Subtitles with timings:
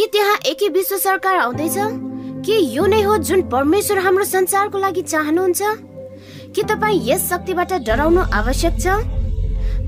[0.00, 1.76] के त्यहाँ एकै विश्व सरकार आउँदैछ?
[2.40, 5.60] के यो नै हो जुन परमेश्वर हाम्रो संसारको लागि चाहनुहुन्छ?
[6.56, 8.86] के तपाईँ यस शक्तिबाट डराउनु आवश्यक छ?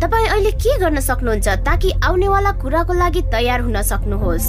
[0.03, 4.49] तपाईँ अहिले के गर्न सक्नुहुन्छ ताकि आउनेवाला कुराको लागि तयार हुन सक्नुहोस्?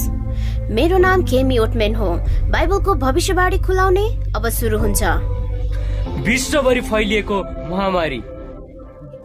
[0.68, 2.10] मेरो नाम केमी ओटमेन हो।
[2.52, 4.06] बाइबलको भविष्यवाणी खुलाउने
[4.36, 5.02] अब सुरु हुन्छ।
[6.28, 7.38] विश्वभरि फैलिएको
[7.72, 8.22] महामारी।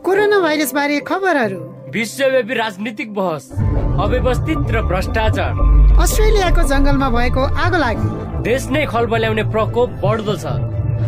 [0.06, 1.60] कोरोना भाइरस बारे खबरहरू।
[1.90, 3.50] विश्वव्यापी राजनीतिक बहस
[3.98, 8.08] अव्यवस्थित र भ्रष्टाचार। अस्ट्रेलियाको जङ्गलमा भएको आगो लागि।
[8.42, 10.46] देश नै खलबल्याउने प्रकोप बढ्दो छ।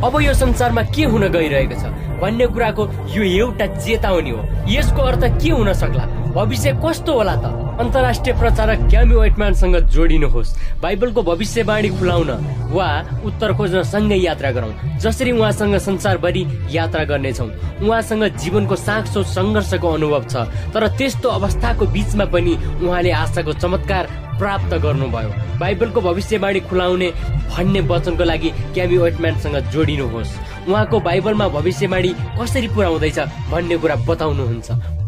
[0.06, 1.84] अब यो संसारमा के हुन गइरहेको छ?
[2.20, 2.82] भन्ने कुराको
[3.14, 6.04] यो एउटा चेतावनी हो। यसको अर्थ के हुन सक्ला?
[6.30, 7.44] भविष्य कस्तो होला त?
[7.80, 12.30] अन्तर्राष्ट्रिय प्रचारक क्यामी वेटम्यानसँग जोडिनुहोस्। बाइबलको भविष्यवाणी खुलाउन
[12.70, 12.88] वा
[13.24, 17.48] उत्तर खोज्न सँगै यात्रा गरौँ। जसरी उहाँसँग संसारभरि यात्रा गर्नेछौँ।
[17.82, 20.34] उहाँसँग जीवनको साँचो सङ्घर्षको अनुभव छ।
[20.70, 24.04] तर त्यस्तो अवस्थाको बिचमा पनि उहाँले आशाको चमत्कार
[24.38, 27.08] प्राप्त गर्नुभयो। बाइबलको भविष्यवाणी खुलाउने
[27.50, 33.18] भन्ने वचनको लागि क्यामी वेटम्यानसँग जोडिनुहोस्। उहाँको बाइबलमा भविष्यवाणी कसरी पुरा हुँदैछ
[33.50, 34.99] भन्ने कुरा बताउनुहुन्छ।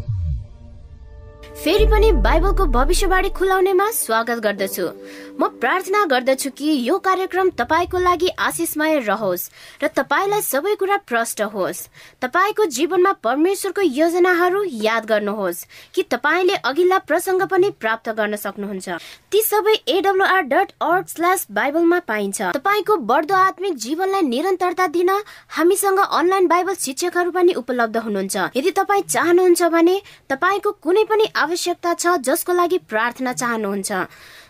[1.62, 4.86] फेरि पनि बाइबलको भविष्यवाणी खुलाउनेमा स्वागत गर्दछु।
[5.38, 9.48] म प्रार्थना गर्दछु कि यो कार्यक्रम तपाईँको लागि आशिषमय रहोस्
[9.82, 11.86] र तपाईँलाई सबै कुरा प्रष्ट होस्।
[12.22, 18.98] तपाईँको जीवनमा परमेश्वरको योजनाहरू याद गर्नुहोस् कि तपाईँले अघिल्ला प्रसङ्ग पनि प्राप्त गर्न सक्नुहुन्छ।
[19.30, 25.10] ती सबै एडब्लुआर डट अर्ग स्ल्यास बाइबलमा पाइन्छ। तपाईँको बढ्दो आत्मिक जीवनलाई निरन्तरता दिन
[25.56, 29.96] हामीसँग अनलाइन बाइबल शिक्षकहरू पनि उपलब्ध हुनुहुन्छ। यदि तपाईँ चाहनुहुन्छ भने
[30.28, 33.92] तपाईँको कुनै पनि आवश्यकता छ जसको लागि प्रार्थना चाहनुहुन्छ।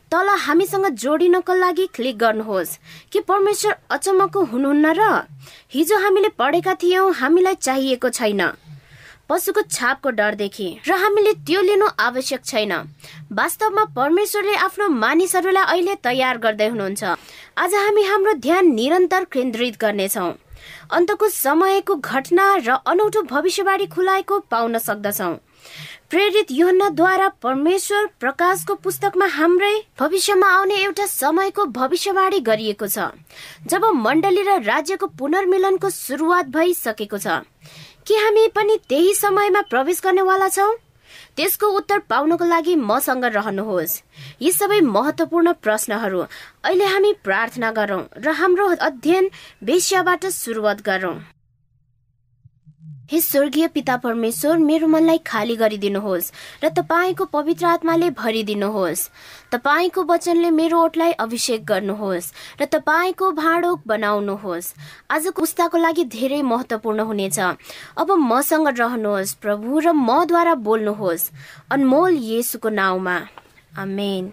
[0.07, 2.79] तल हामीसँग जोडिनको लागि क्लिक गर्नुहोस्।
[3.11, 5.03] कि परमेश्वर अचम्मको हुनुहुन्न र
[5.75, 8.43] हिजो हामीले पढेका थियौँ हामीलाई चाहिएको छैन।
[9.27, 12.73] पशुको छापको डरदेखि। र हामीले त्यो लिनु आवश्यक छैन।
[13.35, 17.03] वास्तवमा परमेश्वरले आफ्नो मानिसहरूलाई अहिले तयार गर्दै हुनुहुन्छ।
[17.59, 20.31] आज हामी हाम्रो ध्यान निरन्तर केन्द्रित गर्नेछौँ।
[20.93, 25.35] अन्तको समयको घटना र अनौठो भविष्यवाणी खुलाएको पाउन सक्दछौँ।
[26.13, 33.07] प्रेरित युहन्नाद्वारा परमेश्वर प्रकाशको पुस्तकमा हाम्रै भविष्यमा आउने एउटा समयको भविष्यवाणी गरिएको छ
[33.73, 37.41] जब मण्डली र राज्यको पुनर्मिलनको सुरुवात भइसकेको छ।
[38.05, 40.77] के हामी पनि त्यही समयमा प्रवेश गर्नेवाला छौँ?
[41.37, 44.01] त्यसको उत्तर पाउनको लागि मसँग रहनुहोस्।
[44.43, 49.31] यी सबै महत्वपूर्ण प्रश्नहरू अहिले हामी प्रार्थना गरौँ र हाम्रो अध्ययन
[49.65, 51.17] वेश्याबाट सुरुवात गरौँ।
[53.13, 56.31] हे स्वर्गीय पिता परमेश्वर मेरो मनलाई खाली गरिदिनुहोस्
[56.65, 59.09] र तपाईँको पवित्र आत्माले भरिदिनुहोस्।
[59.53, 64.73] तपाईँको वचनले मेरो ओठलाई अभिषेक गर्नुहोस् र तपाईँको भाँडो बनाउनुहोस्।
[65.13, 67.39] आजको पुस्ताको लागि धेरै महत्वपूर्ण हुनेछ।
[68.01, 71.31] अब मसँग रहनुहोस् प्रभु र मद्वारा बोल्नुहोस्।
[71.71, 73.17] अनमोल येसुको नाउँमा।
[73.77, 74.33] आमेन।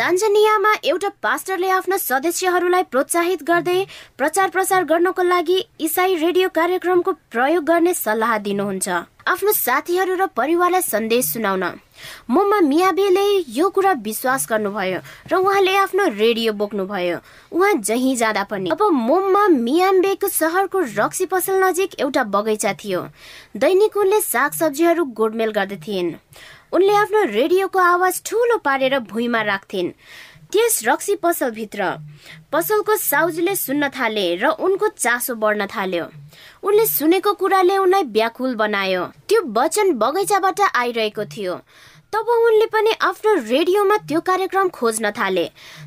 [0.00, 3.84] तान्जानियामा एउटा पास्टरले आफ्ना सदस्यहरूलाई प्रोत्साहित गर्दै
[4.18, 8.88] प्रचार प्रसार गर्नको लागि इसाई रेडियो कार्यक्रमको प्रयोग गर्ने सल्लाह दिनुहुन्छ।
[9.28, 11.64] आफ्नो साथीहरू र परिवारलाई सन्देश सुनाउन।
[12.32, 17.18] मोमा मियाबेले यो कुरा विश्वास गर्नुभयो र उहाँले आफ्नो रेडियो बोक्नुभयो।
[17.52, 23.00] उहाँ जहीँ जाँदा पनि। अब मोममा मियाम्बेको सहरको रक्सी पसल नजिक एउटा बगैँचा थियो।
[23.52, 26.16] दैनिक उनले साग सब्जीहरू गोडमेल गर्दथिन्
[26.72, 29.90] उनले आफ्नो रेडियोको आवाज ठुलो पारेर भुइँमा राख्थिन्।
[30.52, 31.82] त्यस रक्सी पसलभित्र
[32.52, 36.06] पसलको साउजीले सुन्न थाले र उनको चासो बढ्न थाल्यो।
[36.62, 41.54] उनले सुनेको कुराले उनलाई व्याकुल बनायो। त्यो वचन बगैँचाबाट आइरहेको थियो।
[42.12, 45.44] तब उनले पनि आफ्नो रेडियोमा त्यो कार्यक्रम खोज्न थाले।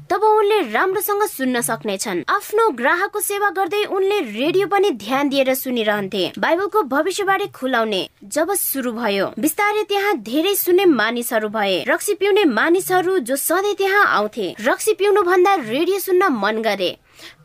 [0.10, 6.24] तब उनले राम्रोसँग सुन्न सक्नेछन्। आफ्नो ग्राहकको सेवा गर्दै उनले रेडियो पनि ध्यान दिएर सुनिरहन्थे।
[6.40, 13.20] बाइबलको भविष्यवाणी खुलाउने जब सुरु भयो। बिस्तारै त्यहाँ धेरै सुन्ने मानिसहरू भए। रक्सी पिउने मानिसहरू
[13.20, 16.92] जो सधैँ त्यहाँ आउँथे। रक्सी पिउनु भन्दा रेडियो सुन्न मन गरे।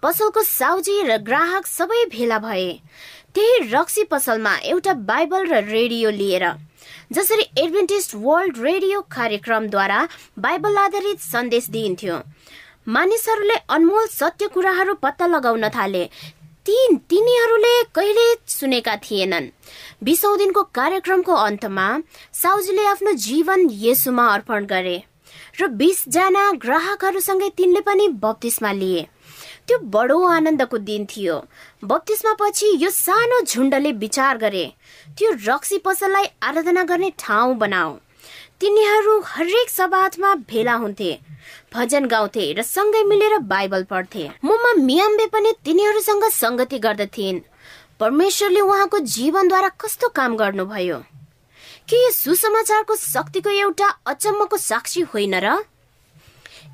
[0.03, 2.71] पसलको साउजी र ग्राहक सबै भेला भए।
[3.35, 6.47] त्यही रक्सी पसलमा एउटा बाइबल र रेडियो लिएर
[7.11, 10.01] जसरी एडभेन्टिस्ट वर्ल्ड रेडियो कार्यक्रमद्वारा
[10.39, 12.17] बाइबल आधारित सन्देश दिइन्थ्यो।
[12.89, 16.05] मानिसहरूले अनमोल सत्य कुराहरू पत्ता लगाउन थाले।
[16.67, 16.77] ती
[17.11, 19.49] तिनीहरूले कहिले सुनेका थिएनन्।
[20.05, 21.89] बिसौँ दिनको कार्यक्रमको अन्तमा
[22.35, 24.97] साउजीले आफ्नो जीवन येसुमा अर्पण गरे
[25.61, 29.07] र बिसजना ग्राहकहरूसँगै तिनले पनि बत्तिसमा लिए।
[29.67, 31.37] त्यो बडो आनन्दको दिन थियो।
[31.85, 34.65] बत्तिसमा पछि यो सानो झुन्डले विचार गरे।
[35.17, 37.97] त्यो रक्सी पसललाई आराधना गर्ने ठाउँ बनाऊ।
[38.61, 41.11] तिनीहरू हरेक सभामा भेला हुन्थे
[41.75, 47.41] भजन गाउँथे र सँगै मिलेर बाइबल पढ्थे। मुमा मियाम्बे पनि तिनीहरूसँग सङ्गति गर्दथिन्।
[48.01, 50.99] परमेश्वरले उहाँको जीवनद्वारा कस्तो काम गर्नुभयो?
[51.89, 55.57] के यो सुसमाचारको शक्तिको एउटा अचम्मको साक्षी होइन र?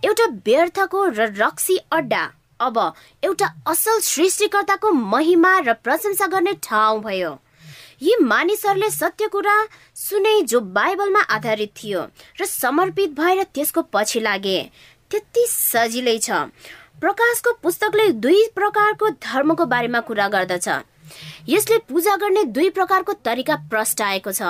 [0.04, 2.24] एउटा व्यर्थको र रक्सी अड्डा
[2.60, 2.76] अब
[3.24, 7.38] एउटा असल सृष्टिकर्ताको महिमा र प्रशंसा गर्ने ठाउँ भयो।
[8.02, 9.56] यी मानिसहरूले सत्य कुरा
[9.96, 12.06] सुने जो बाइबलमा आधारित थियो
[12.40, 14.58] र समर्पित भएर त्यसको पछि लागे।
[15.10, 16.30] त्यति सजिलै छ।
[17.00, 20.68] प्रकाशको पुस्तकले दुई प्रकारको धर्मको बारेमा कुरा गर्दछ।
[21.48, 24.42] यसले पूजा गर्ने दुई प्रकारको तरिका प्रस्टाएको छ।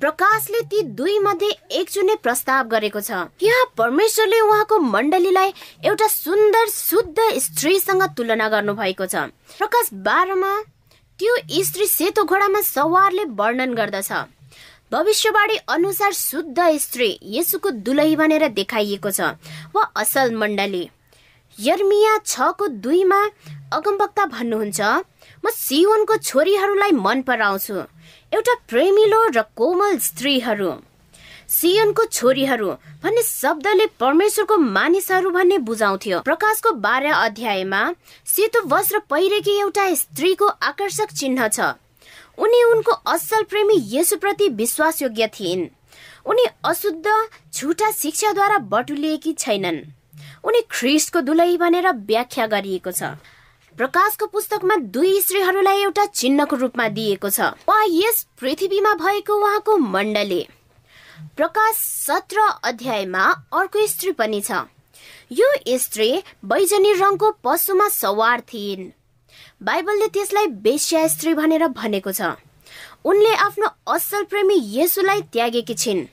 [0.00, 1.50] प्रकाशले ती दुई मध्ये
[1.80, 3.10] एक चुन्ने प्रस्ताव गरेको छ।
[3.42, 5.52] यहाँ परमेश्वरले उहाँको मण्डलीलाई
[5.84, 10.52] एउटा सुन्दर शुद्ध स्त्रीसँग तुलना गर्नु भएको छ। प्रकाश बाह्रमा
[11.20, 11.34] त्यो
[11.64, 14.12] स्त्री सेतो घोडामा सवारले वर्णन गर्दछ।
[14.92, 19.20] भविष्यवाणी अनुसार शुद्ध स्त्री यसुको दुलही भनेर देखाइएको छ
[19.74, 20.84] वा असल मण्डली।
[21.58, 23.20] यर्मिया छको दुईमा
[23.76, 24.80] अगमवक्ता भन्नुहुन्छ
[25.44, 27.76] म सियोनको छोरीहरूलाई मन पराउँछु।
[28.32, 30.70] एउटा प्रेमिलो र कोमल स्त्रीहरू।
[31.48, 32.70] सियनको छोरीहरू
[33.02, 37.82] भन्ने शब्दले परमेश्वरको मानिसहरू भन्ने बुझाउँथ्यो। प्रकाशको बाह्र अध्यायमा
[38.26, 41.60] सेतो वस्त्र पहिरेकी एउटा स्त्रीको आकर्षक चिन्ह छ।
[42.38, 45.68] उनी उनको असल प्रेमी यसुप्रति विश्वासयोग्य थिइन्।
[46.26, 47.06] उनी अशुद्ध
[47.54, 49.80] झुटा शिक्षाद्वारा बटुलिएकी छैनन्।
[50.44, 53.14] उनी ख्रिस्टको दुलही भनेर व्याख्या गरिएको छ।
[53.76, 60.46] प्रकाशको पुस्तकमा दुई स्त्रीहरूलाई एउटा चिन्हको रूपमा दिएको छ। वा यस पृथ्वीमा भएको उहाँको मण्डली।
[61.36, 64.64] प्रकाश सत्र अध्यायमा अर्को स्त्री पनि छ।
[65.32, 66.10] यो स्त्री
[66.44, 68.90] बैजनी रङको पशुमा सवार थिइन्।
[69.62, 72.36] बाइबलले त्यसलाई बेस्या स्त्री भनेर भनेको छ।
[73.04, 76.06] उनले आफ्नो असल प्रेमी येसुलाई त्यागेकी छिन्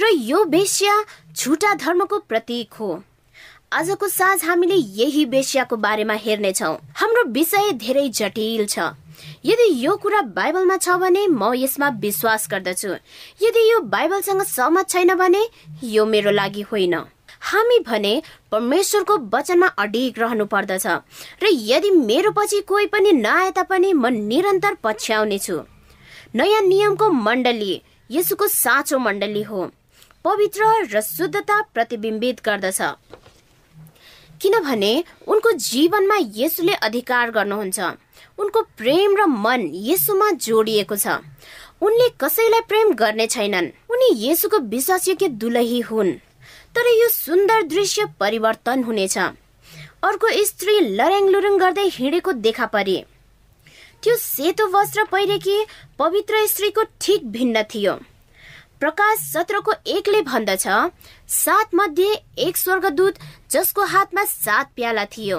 [0.00, 0.94] र यो बेस्या
[1.34, 2.90] झुटा धर्मको प्रतीक हो।
[3.72, 8.78] आजको साँझ हामीले यही बेस्याको बारेमा हेर्नेछौ। हाम्रो विषय धेरै जटिल छ।
[9.44, 12.88] यदि यो कुरा बाइबलमा छ भने म यसमा विश्वास गर्दछु।
[13.42, 15.42] यदि यो बाइबलसँग सहमत छैन भने
[15.84, 16.94] यो मेरो लागि होइन।
[17.42, 18.12] हामी भने
[18.50, 20.86] परमेश्वरको वचनमा अडिग रहनु पर्दछ
[21.42, 25.60] र यदि मेरो पछि कोही पनि नआए तापनि म निरन्तर पछ्याउने छु
[26.34, 29.70] नयाँ नियमको मण्डली यसुको साँचो मण्डली हो।
[30.24, 32.80] पवित्र र शुद्धता प्रतिबिम्बित गर्दछ।
[34.40, 34.92] किनभने
[35.26, 37.78] उनको जीवनमा यसुले अधिकार गर्नुहुन्छ।
[38.38, 41.18] उनको प्रेम र मन यसुमा जोडिएको छ।
[41.82, 46.12] उनले कसैलाई प्रेम गर्ने छैनन्। उनी यसुको विश्वासयोग्य दुलही हुन्।
[46.74, 53.04] तर यो सुन्दर दृश्य परिवर्तन हुनेछ। अर्को स्त्री लरेङ लुरुङ गर्दै हिँडेको देखा परे।
[54.02, 55.56] त्यो सेतो वस्त्र पहिरेकी
[55.98, 57.94] पवित्र स्त्रीको ठिक भिन्न थियो।
[58.80, 60.66] प्रकाश सत्रको एकले भन्दछ
[61.28, 63.18] सात मध्ये एक स्वर्गदूत
[63.50, 65.38] जसको हातमा सात प्याला थियो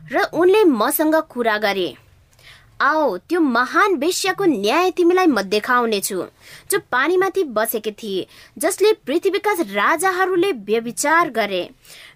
[0.00, 1.88] र उनले मसँग कुरा गरे।
[2.80, 6.16] आओ त्यो महान वेश्याको न्याय तिमीलाई म देखाउने छु
[6.70, 8.26] जो पानीमाथि बसेकी थिए
[8.56, 11.62] जसले पृथ्वीका राजाहरूले व्यविचार गरे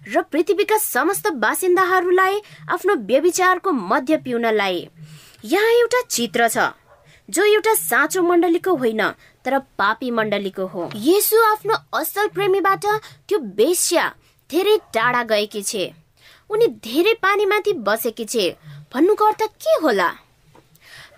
[0.07, 2.39] र पृथ्वीका समस्त बासिन्दाहरूलाई
[2.69, 4.87] आफ्नो व्यविचारको मध्य पिउनलाई।
[5.45, 6.71] यहाँ एउटा चित्र छ
[7.29, 9.01] जो एउटा साँचो मण्डलीको होइन
[9.45, 12.85] तर पापी मण्डलीको हो। यसु आफ्नो असल प्रेमीबाट
[13.27, 14.07] त्यो बेस्या
[14.49, 15.85] धेरै टाढा गएकी छे।
[16.49, 18.49] उनी धेरै पानीमाथि बसेकी छे।
[18.93, 20.11] भन्नुको अर्थ के होला?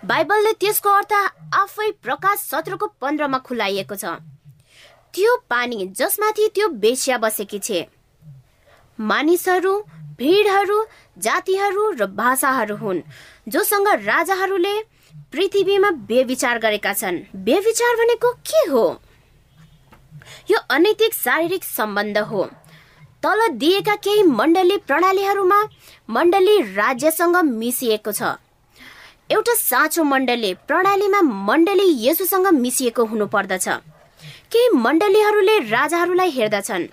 [0.02, 1.12] बाइबलले त्यसको अर्थ
[1.54, 4.04] आफै प्रकाश सत्रको पन्ध्रमा खुलाइएको छ।
[5.14, 7.86] त्यो पानी जसमाथि त्यो बेस्या बसेकी छे।
[8.98, 9.72] मानिसहरू
[10.18, 10.78] भिडहरू
[11.18, 13.00] जातिहरू र भाषाहरू हुन्
[13.48, 14.74] जोसँग राजाहरूले
[15.32, 18.86] पृथ्वीमा बेविचार गरेका छन्। बेविचार भनेको के हो?
[20.50, 22.44] यो अनैतिक शारीरिक सम्बन्ध हो।
[23.22, 25.60] तल दिएका केही मण्डली प्रणालीहरूमा
[26.08, 28.36] मण्डली राज्यसँग मिसिएको छ।
[29.30, 33.68] एउटा साँचो मण्डली प्रणालीमा मण्डली यसुसँग मिसिएको हुनु पर्दछ
[34.52, 36.84] केही मण्डलीहरूले राजाहरूलाई हेर्दछन्।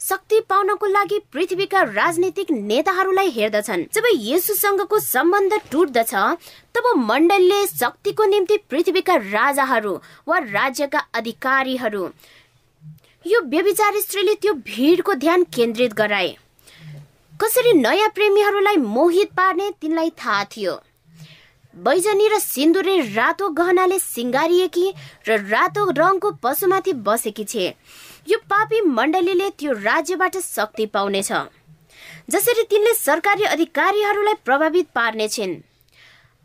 [0.00, 6.14] शक्ति पाउनको लागि पृथ्वीका राजनीतिक नेताहरूलाई हेर्दछन्। जब यसुसँगको सम्बन्ध टुट्दछ
[6.74, 9.94] तब मण्डलले शक्तिको निम्ति पृथ्वीका राजाहरू
[10.28, 12.08] वा राज्यका अधिकारीहरू
[13.24, 16.34] यो व्यविचार स्त्रीले त्यो भिडको ध्यान केन्द्रित गराए।
[17.40, 20.80] कसरी नयाँ प्रेमीहरूलाई मोहित पार्ने तिनलाई थाहा थियो।
[21.74, 24.86] बैजनी र सिन्दुरे रातो गहनाले सिङ्गारिएकी
[25.28, 27.66] र रातो रङको पशुमाथि बसेकी छे।
[28.28, 31.32] यो पापी मण्डलीले त्यो राज्यबाट शक्ति पाउनेछ।
[32.30, 35.54] जसरी तिनले सरकारी अधिकारीहरूलाई प्रभावित पार्नेछन्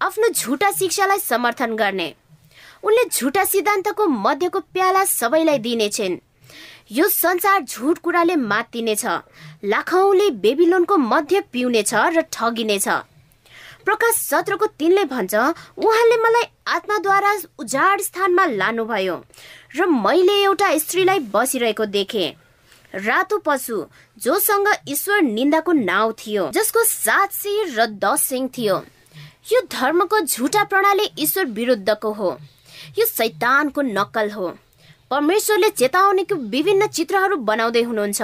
[0.01, 2.07] आफ्नो झुटा शिक्षालाई समर्थन गर्ने।
[2.83, 6.17] उनले झुटा सिद्धान्तको मध्यको प्याला सबैलाई दिनेछन्
[6.91, 9.05] यो संसार झुट कुराले मातिनेछ।
[9.65, 12.87] लाखौंले बेबिलोनको मध्य पिउनेछ र ठगिनेछ।
[13.87, 19.15] प्रकाश सत्रको तिनले भन्छ उहाँले मलाई आत्माद्वारा उजाड स्थानमा लानुभयो
[19.75, 22.25] र मैले एउटा स्त्रीलाई बसिरहेको देखे।
[22.93, 23.77] रातो पशु
[24.17, 28.75] जोसँग ईश्वर निन्दाको नाउँ थियो जसको सात शिर र दस सिंह थियो।
[29.51, 32.37] यो धर्मको झुटा प्रणाली ईश्वर विरुद्धको हो।
[32.99, 34.47] यो शैतानको नक्कल हो।
[35.11, 38.21] परमेश्वरले चेतावनीको विभिन्न चित्रहरू बनाउँदै हुनुहुन्छ।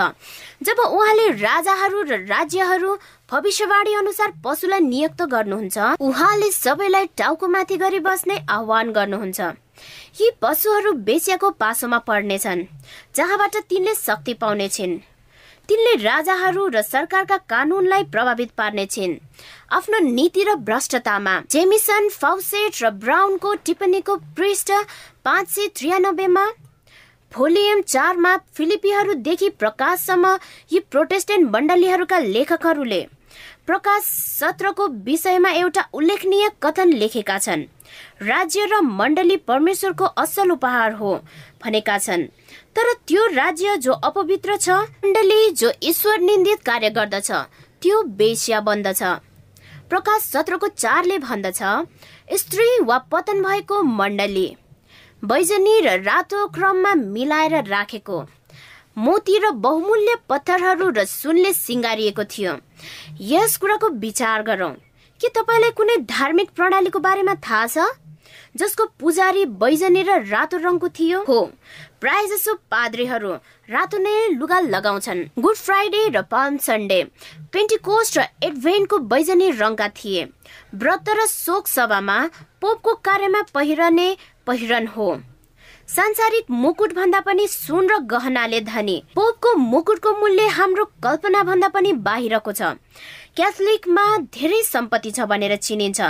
[0.63, 2.97] जब उहाँले राजाहरू र राज्यहरू
[3.33, 9.39] भविष्यवाणी अनुसार पशुलाई नियुक्त गर्नुहुन्छ। उहाँले सबैलाई टाउकोमाथि गरी बस्ने आह्वान गर्नुहुन्छ।
[10.19, 12.61] यी पशुहरू बेसियाको पासोमा पर्नेछन्
[13.15, 14.93] जहाँबाट तिनले शक्ति पाउनेछिन्।
[15.69, 19.17] तिनले राजाहरू र सरकारका कानूनलाई प्रभावित पार्नेछिन्।
[19.73, 24.71] आफ्नो नीति र भ्रष्टतामा जेमिसन फाउसेट र ब्राउनको टिप्पणीको पृष्ठ
[25.25, 26.45] पाँच सय त्रियानब्बेमा
[27.31, 30.37] भोलियम चारमा फिलिपीहरूदेखि प्रकाशसम्म
[30.71, 33.01] यी प्रोटेस्टेन्ट मण्डलीहरूका लेखकहरूले
[33.67, 37.61] प्रकाश सत्रको विषयमा एउटा उल्लेखनीय कथन लेखेका छन्।
[38.21, 41.13] राज्य र मण्डली परमेश्वरको असल उपहार हो
[41.63, 42.25] भनेका छन्।
[42.75, 44.69] तर त्यो राज्य जो अपवित्र छ
[45.05, 47.31] मण्डली जो ईश्वर निन्दित कार्य गर्दछ
[47.81, 49.03] त्यो बेस्या बन्दछ
[49.89, 51.63] प्रकाश सत्रको चारले भन्दछ
[52.37, 54.47] स्त्री वा पतन भएको मण्डली।
[55.23, 58.23] बैजनी र रातो क्रममा मिलाएर राखेको।
[58.97, 62.53] मोती र बहुमूल्य पत्थरहरू र सुनले सिँगारिएको थियो।
[63.21, 64.73] यस कुराको विचार गरौँ।
[65.21, 67.77] के तपाईँलाई कुनै धार्मिक प्रणालीको बारेमा थाहा छ?
[68.55, 71.19] जसको पुजारी बैजनी र रातो रङको थियो?
[71.25, 71.39] हो।
[72.01, 73.31] प्राय जसो पाद्रीहरू
[73.69, 77.03] रातो नै लुगा लगाउँछन्। गुड फ्राइडे र पाल्म सन्डे
[77.49, 80.23] पेन्टिकोस्ट र एडभेन्टको बैजनी रङका थिए।
[80.75, 82.17] व्रत र शोक सभामा
[82.61, 84.07] पोपको कार्यमा पहिरने
[84.45, 85.09] पहिरन हो।
[85.89, 91.91] सांसारिक मुकुट भन्दा पनि सुन र गहनाले धनी। पोपको मुकुटको मूल्य हाम्रो कल्पना भन्दा पनि
[92.07, 92.61] बाहिरको छ।
[93.37, 96.01] क्याथोलिकमा धेरै सम्पत्ति छ भनेर चिनिन्छ।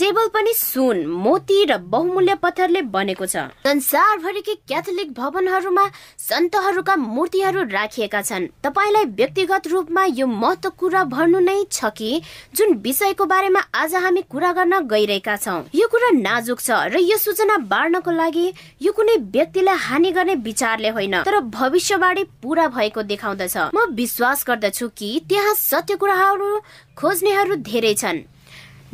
[0.00, 5.84] टेबल पनि सुन मोती र बहुमूल्य पत्थरले बनेको छ। संसारभरिकै क्याथोलिक भवनहरूमा
[6.20, 12.20] सन्तहरूका मूर्तिहरू राखिएका छन्। तपाईँलाई व्यक्तिगत रूपमा यो महत्व कुरा भर्नु नै छ कि
[12.54, 17.16] जुन विषयको बारेमा आज हामी कुरा गर्न गइरहेका छौँ। यो कुरा नाजुक छ र यो
[17.16, 18.46] सूचना बाँड्नको लागि
[18.82, 24.88] यो कुनै व्यक्तिलाई हानि गर्ने विचारले होइन तर भविष्यवाणी पूरा भएको देखाउँदछ। म विश्वास गर्दछु
[24.96, 26.49] कि त्यहाँ सत्य कुराहरू
[26.96, 28.18] खोज्नेहरू धेरै छन्।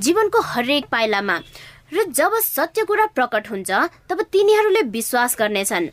[0.00, 1.36] जीवनको हरेक पाइलामा।
[1.92, 3.70] र जब सत्य कुरा प्रकट हुन्छ
[4.08, 5.86] तब तिनीहरूले विश्वास गर्नेछन्।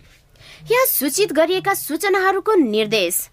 [0.71, 3.29] यहाँ सूचित गरिएका सूचनाहरूको निर्देश।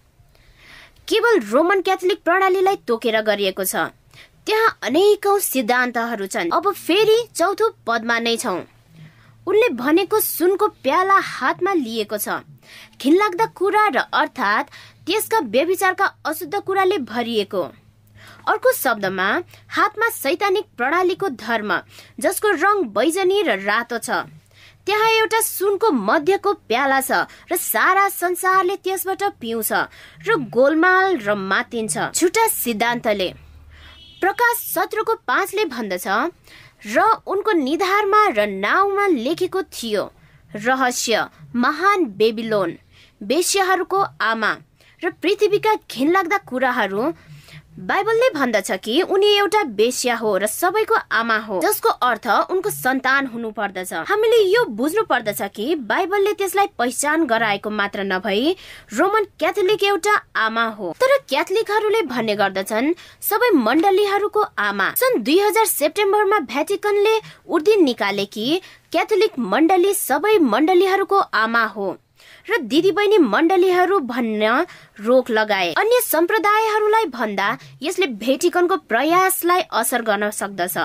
[1.07, 3.75] केवल रोमन क्याथोलिक प्रणालीलाई तोकेर गरिएको छ।
[4.45, 8.55] त्यहाँ अनेकौं सिद्धान्तहरू छन्। अब फेरि चौथो पदमा नै छौ।
[9.47, 12.45] उनले भनेको सुनको प्याला हातमा लिएको छ।
[13.01, 14.71] घिनलाग्दा कुरा र अर्थात्
[15.05, 17.63] त्यसका व्यविचारका अशुद्ध कुराले भरिएको।
[18.47, 19.27] अर्को शब्दमा
[19.69, 21.71] हातमा सैद्धान्तिक प्रणालीको धर्म
[22.19, 24.09] जसको रङ बैजनी र रातो छ।
[24.87, 29.71] त्यहाँ एउटा सुनको मध्यको प्याला छ र सारा संसारले त्यसबाट पिउँछ
[30.27, 33.29] र गोलमाल र मातिन्छ। छुट्टा सिद्धान्तले
[34.21, 36.07] प्रकाश सत्रको पाँचले भन्दछ
[36.87, 40.03] र उनको निधारमा र नाउँमा लेखेको थियो
[40.51, 42.77] रहस्य महान बेबिलोन
[43.21, 44.51] बेस्यहरूको आमा
[45.01, 47.03] र पृथ्वीका घिनलाग्दा कुराहरू
[47.81, 53.27] बाइबलले भन्दछ कि उनी एउटा बेस्या हो र सबैको आमा हो जसको अर्थ उनको सन्तान
[53.27, 58.55] हुनु पर्दछ। हामीले यो बुझ्नु पर्दछ कि बाइबलले त्यसलाई पहिचान गराएको मात्र नभई
[58.93, 65.65] रोमन क्याथोलिक एउटा आमा हो। तर क्याथोलिकहरूले भन्ने गर्दछन् सबै मण्डलीहरूको आमा। सन् दुई हजार
[65.65, 67.15] सेप्टेम्बरमा भ्याटिकनले
[67.49, 68.61] उर्दिन निकाले कि
[68.91, 71.89] क्याथोलिक मण्डली सबै मण्डलीहरूको आमा हो।
[72.49, 74.65] र दिदीबहिनी मण्डलीहरू भन्न
[74.99, 80.77] रोक लगाए। अन्य सम्प्रदायहरूलाई भन्दा यसले भेटिकनको प्रयासलाई असर गर्न सक्दछ।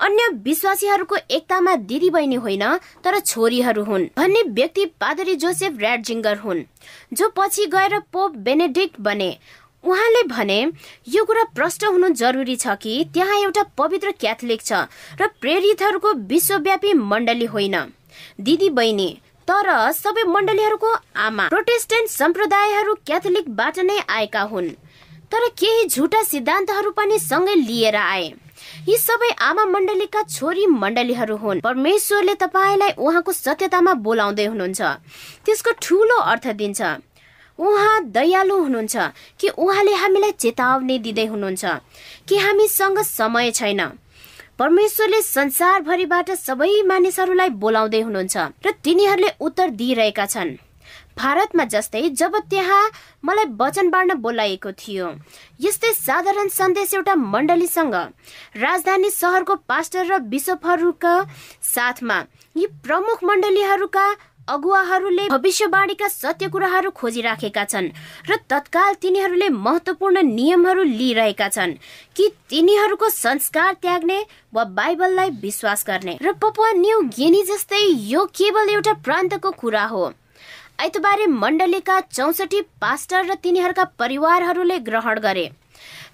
[0.00, 2.64] अन्य विश्वासीहरूको एकतामा दिदीबहिनी होइन
[3.04, 6.62] तर छोरीहरू हुन् भन्ने व्यक्ति पादरी जोसेफ ऱ्याडजिङ्गर हुन्
[7.12, 9.30] जो पछि गएर पोप बेनेडिक्ट बने।
[9.84, 10.60] उहाँले भने
[11.08, 14.72] यो कुरा प्रष्ट हुनु जरुरी छ कि त्यहाँ एउटा पवित्र क्याथोलिक छ
[15.20, 17.76] र प्रेरितहरूको विश्वव्यापी मण्डली होइन।
[18.40, 19.08] दिदी बहिनी
[19.48, 20.90] तर सबै मण्डलीहरूको
[21.26, 24.68] आमा प्रोटेस्टेन्ट सम्प्रदायहरू क्याथोलिकबाट नै आएका हुन्।
[25.32, 28.26] तर केही झुटा सिद्धान्तहरू पनि सँगै लिएर आए।
[28.88, 34.80] यी सबै आमा मण्डलीका छोरी मण्डलीहरू हुन्। परमेश्वरले तपाईँलाई उहाँको सत्यतामा बोलाउँदै हुनुहुन्छ।
[35.44, 36.80] त्यसको ठुलो अर्थ दिन्छ
[37.58, 38.96] उहाँ दयालु हुनुहुन्छ
[39.40, 41.64] कि उहाँले हामीलाई चेतावनी दिँदै हुनुहुन्छ
[42.28, 43.80] कि हामीसँग समय छैन।
[44.60, 50.50] परमेश्वरले संसारभरिबाट सबै मानिसहरूलाई बोलाउँदै हुनुहुन्छ र तिनीहरूले उत्तर दिइरहेका छन्।
[51.16, 52.82] भारतमा जस्तै जब त्यहाँ
[53.24, 55.06] मलाई वचन बाँड्न बोलाइएको थियो
[55.64, 57.94] यस्तै साधारण सन्देश एउटा मण्डलीसँग
[58.60, 61.14] राजधानी सहरको पास्टर र बिसपहरूका
[61.64, 62.18] साथमा
[62.56, 64.06] यी प्रमुख मण्डलीहरूका
[64.50, 67.88] अगुवाहरूले भविष्यवाणीका सत्य कुराहरू खोजिराखेका छन्
[68.28, 71.74] र तत्काल तिनीहरूले महत्वपूर्ण नियमहरू लिइरहेका छन्
[72.16, 74.18] कि तिनीहरूको संस्कार त्याग्ने
[74.54, 80.04] वा बाइबललाई विश्वास गर्ने। र पपुवा न्यू गिनी जस्तै यो केवल एउटा प्रान्तको कुरा हो।
[80.80, 85.50] आइतबारे मण्डलीका चौसठी पास्टर र तिनीहरूका परिवारहरूले ग्रहण गरे।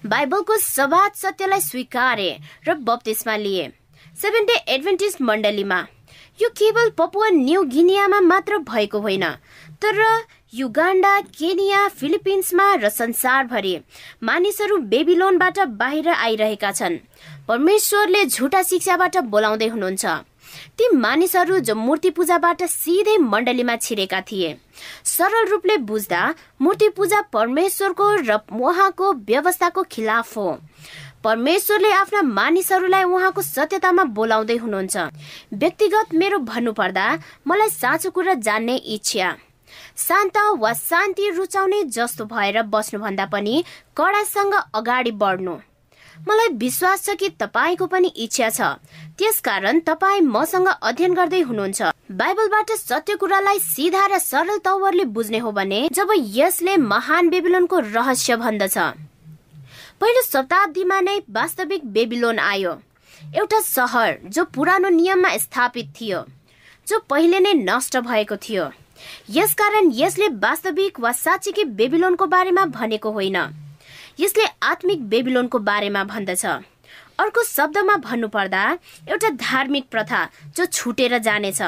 [0.05, 2.31] बाइबलको सवाद सत्यलाई स्वीकारे
[2.67, 3.69] र बप्तिस्मा लिए।
[4.15, 5.85] सेभेन डे एडभेन्टिस्ट मण्डलीमा
[6.39, 9.23] यो केवल पपुवा न्यू गिनियामा मात्र भएको होइन
[9.81, 10.01] तर
[10.53, 13.75] युगान्डा केनिया फिलिपिन्समा र संसारभरि
[14.23, 16.97] मानिसहरू बेबिलोनबाट बाहिर आइरहेका छन्।
[17.47, 20.05] परमेश्वरले झुटा शिक्षाबाट बोलाउँदै हुनुहुन्छ।
[20.77, 24.55] ती मानिसहरू जो मूर्ति पूजाबाट सिधै मण्डलीमा छिरेका थिए।
[25.05, 26.21] सरल रूपले बुझ्दा
[26.61, 30.49] मूर्ति पूजा परमेश्वरको र उहाँको व्यवस्थाको खिलाफ हो।
[31.27, 34.95] परमेश्वरले आफ्ना मानिसहरूलाई उहाँको सत्यतामा बोलाउँदै हुनुहुन्छ।
[35.53, 37.05] व्यक्तिगत मेरो भन्नुपर्दा
[37.47, 39.35] मलाई साँचो कुरा जान्ने इच्छा
[39.97, 43.63] शान्त वा शान्ति रुचाउने जस्तो भएर बस्नुभन्दा पनि
[43.97, 45.55] कडासँग अगाडि बढ्नु।
[46.27, 48.61] मलाई विश्वास छ कि तपाईँको पनि इच्छा छ।
[49.19, 55.51] त्यसकारण तपाईँ मसँग अध्ययन गर्दै हुनुहुन्छ। बाइबलबाट सत्य कुरालाई सिधा र सरल तवरले बुझ्ने हो
[55.51, 58.77] भने जब यसले महान बेबिलोनको रहस्य भन्दछ।
[60.01, 62.71] पहिलो शताब्दीमा नै वास्तविक बेबिलोन आयो।
[63.35, 66.19] एउटा सहर जो पुरानो नियममा स्थापित थियो
[66.87, 68.65] जो पहिले नै नष्ट भएको थियो।
[69.31, 73.37] यसकारण यसले वास्तविक वा साँच्चीकै बेबिलोनको बारेमा भनेको होइन।
[74.19, 76.45] यसले आत्मिक बेबिलोनको बारेमा भन्दछ।
[77.17, 78.63] अर्को शब्दमा भन्नुपर्दा
[79.09, 80.21] एउटा धार्मिक प्रथा
[80.55, 81.61] जो छुटेर जानेछ।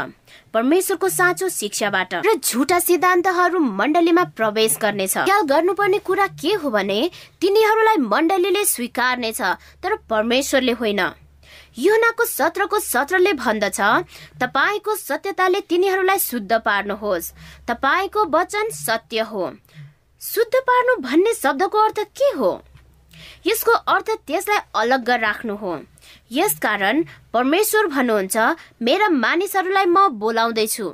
[0.53, 6.99] परमेश्वरको साँचो शिक्षाबाट र झुटा सिद्धान्तहरू मण्डलीमा प्रवेश गर्नेछ। ख्याल गर्नुपर्ने कुरा के हो भने
[7.41, 9.41] तिनीहरूलाई मण्डलीले स्वीकार्नेछ
[9.83, 11.01] तर परमेश्वरले होइन।
[11.77, 13.79] युनाको सत्रको सत्रले भन्दछ
[14.41, 17.31] तपाईँको सत्यताले तिनीहरूलाई शुद्ध पार्नुहोस्।
[17.67, 19.51] तपाईँको वचन सत्य हो।
[20.21, 22.51] शुद्ध पार्नु भन्ने शब्दको अर्थ के हो?
[23.47, 25.77] यसको अर्थ त्यसलाई अलग राख्नु हो।
[26.31, 28.37] यसकारण परमेश्वर भन्नुहुन्छ
[28.81, 30.87] मेरा मानिसहरूलाई म बोलाउँदैछु।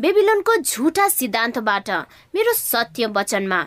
[0.00, 1.90] बेबिलोनको झुटा सिद्धान्तबाट
[2.34, 3.62] मेरो सत्य वचनमा।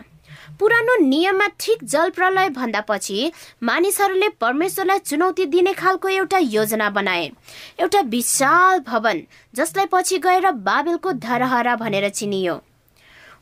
[0.58, 7.30] पुरानो नियममा ठिक जल प्रलय भन्दा पछि मानिसहरूले परमेश्वरलाई चुनौती दिने खालको एउटा योजना बनाए।
[7.80, 9.22] एउटा विशाल भवन
[9.54, 12.60] जसलाई पछि गएर बाबेलको धरहरा भनेर चिनियो।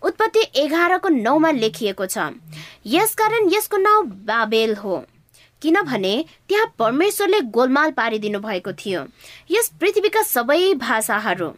[0.02, 2.30] उत्पत्ति एघारको नौमा लेखिएको छ।
[2.86, 5.04] यसकारण यसको नाउँ बाबेल हो।
[5.62, 9.06] किनभने त्यहाँ परमेश्वरले गोलमाल पारिदिनु भएको थियो।
[9.50, 11.52] यस पृथ्वीका सबै भाषाहरू।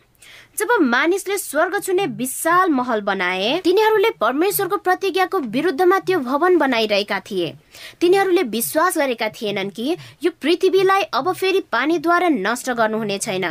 [0.58, 7.54] जब मानिसले स्वर्ग छुने विशाल महल बनाए तिनीहरूले परमेश्वरको प्रतिज्ञाको विरुद्धमा त्यो भवन बनाइरहेका थिए।
[8.00, 13.46] तिनीहरूले विश्वास गरेका थिएनन् कि यो पृथ्वीलाई अब फेरि पानीद्वारा नष्ट गर्नुहुने छैन।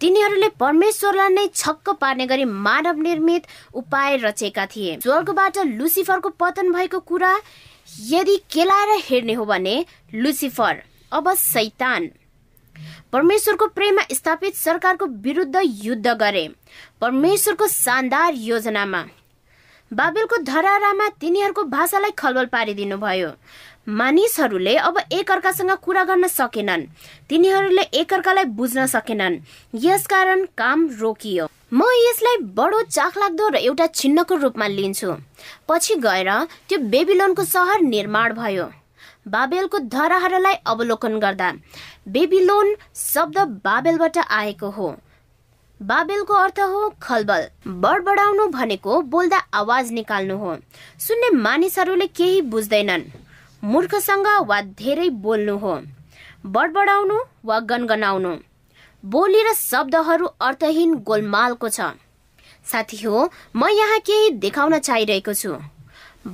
[0.00, 6.98] तिनीहरूले परमेश्वरलाई नै छक्क पार्ने गरी मानव निर्मित उपाय रचेका थिए। स्वर्गबाट लुसिफरको पतन भएको
[7.00, 7.32] कुरा
[8.00, 10.82] यदि केलाएर हेर्ने हो भने लुसिफर
[11.12, 12.08] अब सैतान।
[13.12, 16.48] परमेश्वरको प्रेममा स्थापित सरकारको विरुद्ध युद्ध गरे।
[17.00, 19.04] परमेश्वरको शानदार योजनामा।
[19.92, 23.30] बाबेलको धरारामा तिनीहरूको भाषालाई खलबल पारिदिनु भयो
[23.88, 26.86] मानिसहरूले अब एकअर्कासँग कुरा गर्न सकेनन्।
[27.30, 29.38] तिनीहरूले एकअर्कालाई बुझ्न सकेनन्।
[29.74, 35.10] यसकारण काम रोकियो। म यसलाई बडो चाखलाग्दो र एउटा छिन्नको रूपमा लिन्छु।
[35.68, 36.30] पछि गएर
[36.68, 38.66] त्यो बेबिलोनको सहर निर्माण भयो।
[39.28, 41.52] बाबेलको धराहरलाई अवलोकन गर्दा
[42.08, 44.88] बेबिलोन शब्द बाबेलबाट आएको हो।
[45.80, 50.56] बाबेलको अर्थ हो खलबल। बढाउनु भनेको बोल्दा आवाज निकाल्नु हो।
[50.98, 53.02] सुन्ने मानिसहरूले केही बुझ्दैनन्।
[53.66, 55.74] मूर्खसँग वा धेरै बोल्नु हो।
[56.46, 58.32] बडबडाउनु वा गनगनाउनु।
[59.04, 61.80] बोली र शब्दहरू अर्थहीन गोलमालको छ।
[62.64, 65.50] साथी हो म यहाँ केही देखाउन चाहिरहेको छु।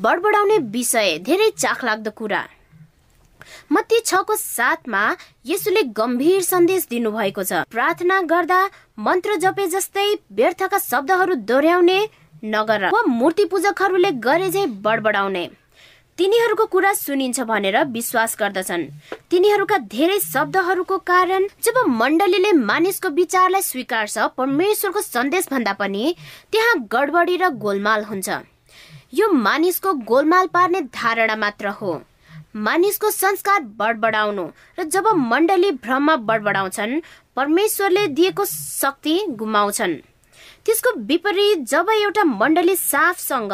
[0.04, 2.42] बडबडाउने विषय धेरै चाखलाग्दो कुरा।
[3.72, 5.02] मती छको साथमा
[5.46, 8.60] यसुले गम्भीर सन्देश दिनुभएको छ। प्रार्थना गर्दा
[9.00, 11.98] मन्त्र जपे जस्तै व्यर्थका शब्दहरू दोहोऱ्याउने
[12.44, 15.44] नगर वा मूर्ति पूजकहरूले गरे झै बडबडाउने।
[16.18, 18.82] तिनीहरूको कुरा सुनिन्छ भनेर विश्वास गर्दछन्।
[19.30, 26.14] तिनीहरूका धेरै शब्दहरूको कारण जब मण्डलीले मानिसको विचारलाई स्वीकार्छ परमेश्वरको सन्देश भन्दा पनि
[26.52, 28.28] त्यहाँ गडबडी र गोलमाल हुन्छ।
[29.14, 31.92] यो मानिसको गोलमाल पार्ने धारणा मात्र हो।
[32.54, 34.46] मानिसको संस्कार बढबडाउनु
[34.78, 37.00] र जब मण्डली भ्रममा बढबडाउँछन्
[37.36, 40.00] परमेश्वरले दिएको शक्ति गुमाउँछन्।
[40.66, 43.52] त्यसको विपरीत जब एउटा मण्डली साफसँग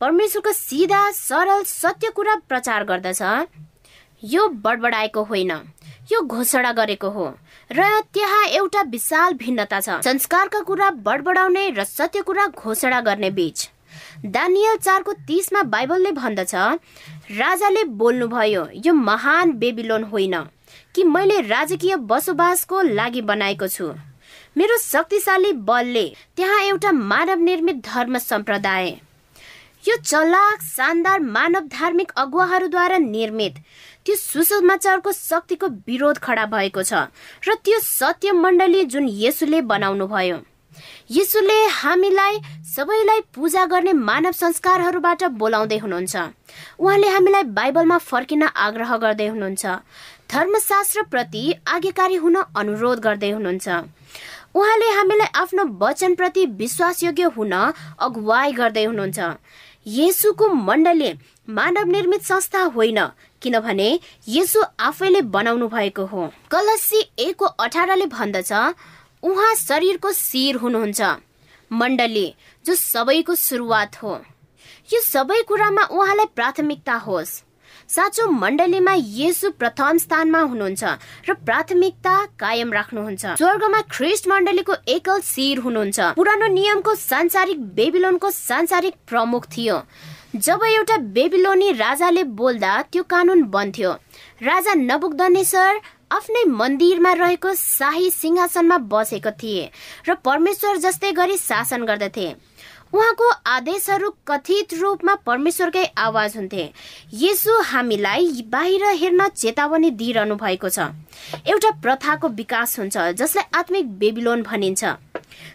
[0.00, 3.22] परमेश्वरको सिधा सरल सत्य कुरा प्रचार गर्दछ
[4.22, 5.50] यो बडबडाएको होइन।
[6.12, 7.26] यो घोषणा गरेको हो।
[7.70, 13.68] र त्यहाँ एउटा विशाल भिन्नता छ। संस्कारका कुरा बडबडाउने र सत्य कुरा घोषणा गर्ने बीच।
[14.24, 16.54] दानियल चारको तिसमा बाइबलले भन्दछ
[17.36, 20.34] राजाले बोल्नुभयो यो महान बेबिलोन होइन
[20.94, 23.92] कि मैले राजकीय बसोबासको लागि बनाएको छु।
[24.56, 26.04] मेरो शक्तिशाली बलले
[26.36, 28.88] त्यहाँ एउटा मानव निर्मित धर्म सम्प्रदाय
[29.88, 33.58] यो चलाक शानदार मानव धार्मिक अगुवाहरूद्वारा निर्मित
[34.06, 37.06] त्यो सुसमाचारको शक्तिको विरोध खडा भएको छ
[37.48, 40.38] र त्यो सत्य मण्डली जुन येसुले बनाउनु भयो
[41.10, 42.38] यीशुले हामीलाई
[42.74, 46.16] सबैलाई पूजा गर्ने मानव संस्कारहरूबाट बोलाउँदै हुनुहुन्छ।
[46.80, 49.64] उहाँले हामीलाई बाइबलमा फर्किन आग्रह गर्दै हुनुहुन्छ।
[50.32, 51.42] धर्मशास्त्र प्रति
[51.74, 53.68] आज्ञाकारी हुन अनुरोध गर्दै हुनुहुन्छ।
[54.56, 59.18] उहाँले हामीलाई आफ्नो वचनप्रति विश्वासयोग्य हुन अगुवाई गर्दै हुनुहुन्छ।
[59.86, 61.12] येसुको मण्डली
[61.48, 63.00] मानव निर्मित संस्था होइन
[63.42, 63.88] किनभने
[64.28, 68.52] यसो आफैले बनाउनु भएको हो। कलसी एक अठारले भन्दछ
[69.22, 71.00] उहाँ शरीरको शिर हुनुहुन्छ।
[71.70, 72.26] मण्डली
[72.64, 74.14] जो सबैको सुरुवात हो।
[74.92, 77.42] यो सबै कुरामा उहाँलाई प्राथमिकता होस्।
[77.88, 80.84] साँचो मण्डलीमा येसु प्रथम स्थानमा हुनुहुन्छ
[81.28, 88.94] र प्राथमिकता कायम राख्नुहुन्छ। स्वर्गमा ख्रिस्ट मण्डलीको एकल शिर हुनुहुन्छ। पुरानो नियमको सांसारिक बेबिलोनको सांसारिक
[89.06, 89.76] प्रमुख थियो।
[90.36, 93.92] जब एउटा बेबिलोनी राजाले बोल्दा त्यो कानुन बन्थ्यो।
[94.42, 95.80] राजा नबुकदनेश्वर
[96.12, 99.70] आफ्नै मन्दिरमा रहेको शाही सिंहासनमा बसेको थिए
[100.08, 102.28] र परमेश्वर जस्तै गरी शासन गर्दथे।
[102.96, 106.62] उहाँको आदेशहरू कथित रूपमा परमेश्वरकै आवाज हुन्थे।
[107.14, 110.78] यसो हामीलाई बाहिर हेर्न चेतावनी दिइरहनु भएको छ।
[111.44, 114.84] एउटा प्रथाको विकास हुन्छ जसलाई आत्मिक बेबिलोन भनिन्छ।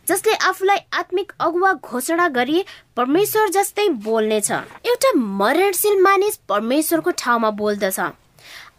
[0.07, 2.63] जसले आफूलाई आत्मिक अगुवा घोषणा गरी
[2.97, 7.99] परमेश्वर जस्तै बोल्नेछ। एउटा मरणशील मानिस परमेश्वरको ठाउँमा बोल्दछ।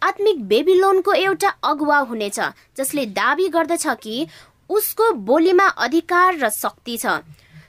[0.03, 2.39] आत्मिक बेबिलोनको एउटा अगुवा हुनेछ
[2.77, 4.27] जसले दावी गर्दछ कि
[4.69, 7.19] उसको बोलीमा अधिकार र शक्ति छ।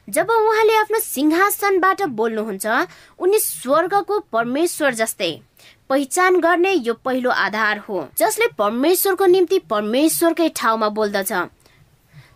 [0.08, 2.66] जब उहाँले आफ्नो सिंहासनबाट बोल्नुहुन्छ
[3.18, 5.30] उनी स्वर्गको परमेश्वर जस्तै
[5.90, 11.32] पहिचान गर्ने यो पहिलो आधार हो जसले परमेश्वरको निम्ति परमेश्वरकै ठाउँमा बोल्दछ।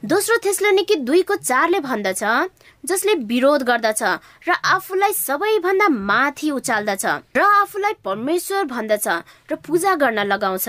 [0.05, 2.23] दोस्रो थेस्लोनिकी दुईको चारले भन्दछ
[2.85, 4.03] जसले विरोध गर्दछ
[4.49, 7.05] र आफूलाई सबैभन्दा माथि उचाल्दछ
[7.37, 9.09] र आफूलाई परमेश्वर भन्दछ
[9.53, 10.69] र पूजा गर्न लगाउँछ।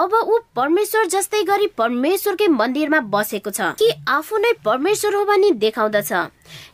[0.00, 5.50] अब ऊ परमेश्वर जस्तै गरी परमेश्वरकै मन्दिरमा बसेको छ कि आफू नै परमेश्वर हो भनी
[5.64, 6.12] देखाउँदछ।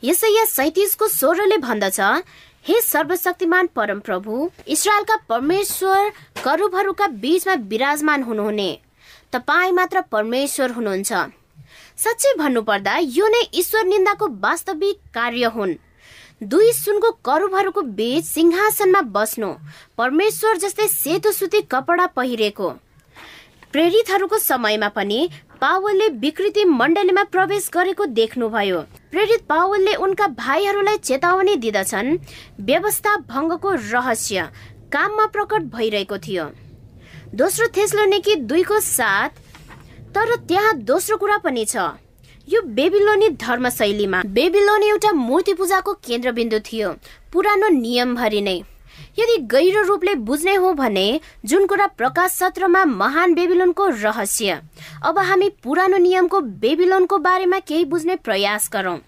[0.04, 1.98] यसैया सैतिसको स्वरले भन्दछ
[2.68, 6.12] हे सर्वशक्तिमान परम प्रभु इसरायलका परमेश्वर
[6.44, 8.68] करुबहरूका बीचमा विराजमान हुनुहुने।
[9.32, 11.12] तपाईँ मात्र परमेश्वर हुनुहुन्छ।
[12.04, 15.76] साँच्चै भन्नुपर्दा यो नै ईश्वर निन्दाको वास्तविक कार्य हुन्।
[16.46, 19.54] दुई सुनको करुबहरूको बीच सिंहासनमा बस्नु
[19.98, 22.74] परमेश्वर जस्तै सेतो सुती कपडा पहिरेको।
[23.72, 25.28] प्रेरितहरूको समयमा पनि
[25.60, 32.18] पावलले विकृति मण्डलीमा प्रवेश गरेको देख्नुभयो। प्रेरित पावलले उनका भाइहरूलाई चेतावनी दिँदछन्।
[32.60, 34.48] व्यवस्था भङ्गको रहस्य
[34.92, 36.44] काममा प्रकट भइरहेको थियो।
[37.34, 39.42] दोस्रो थेस्लोनिकी दुईको साथ
[40.14, 41.76] तर त्यहाँ दोस्रो कुरा पनि छ।
[42.48, 46.92] यो बेबिलोनी धर्मशैलीमा बेबिलोनी एउटा मूर्ति पूजाको केन्द्रबिन्दु थियो।
[47.32, 48.58] पुरानो नियमभरि नै।
[49.18, 54.60] यदि गहिरो रूपले बुझ्ने हो भने जुन कुरा प्रकाश सत्रमा महान बेबिलोनको रहस्य
[55.04, 58.98] अब हामी पुरानो नियमको बेबिलोनको बारेमा केही बुझ्ने प्रयास गरौँ।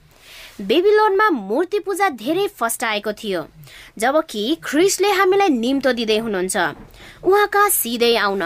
[0.60, 3.44] बेबिलोनमा मूर्ति पूजा धेरै फस्टाएको थियो
[3.98, 6.56] जबकि ख्रिसले हामीलाई निम्तो दिँदै हुनुहुन्छ।
[7.24, 8.42] उहाँ कहाँ सिधै आउन।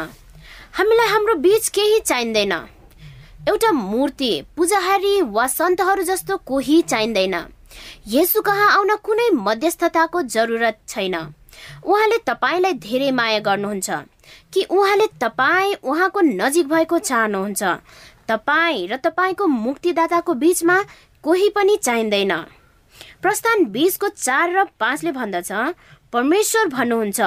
[0.76, 2.52] हामीलाई हाम्रो बीच केही चाहिँदैन।
[3.48, 7.34] एउटा मूर्ति पूजाहारी वा सन्तहरू जस्तो कोही चाहिँदैन।
[8.08, 11.16] यसु कहाँ आउन कुनै मध्यस्थताको जरुरत छैन।
[11.84, 13.90] उहाँले तपाईँलाई धेरै माया गर्नुहुन्छ।
[14.52, 17.62] कि उहाँले तपाईँ उहाँको नजिक भएको चाहनुहुन्छ।
[18.28, 20.76] तपाईँ र तपाईँको मुक्तिदाताको बिचमा
[21.22, 22.32] कोही पनि चाहिँदैन।
[23.22, 25.50] प्रस्थान बिसको चार र पाँचले भन्दछ
[26.12, 27.20] परमेश्वर भन्नुहुन्छ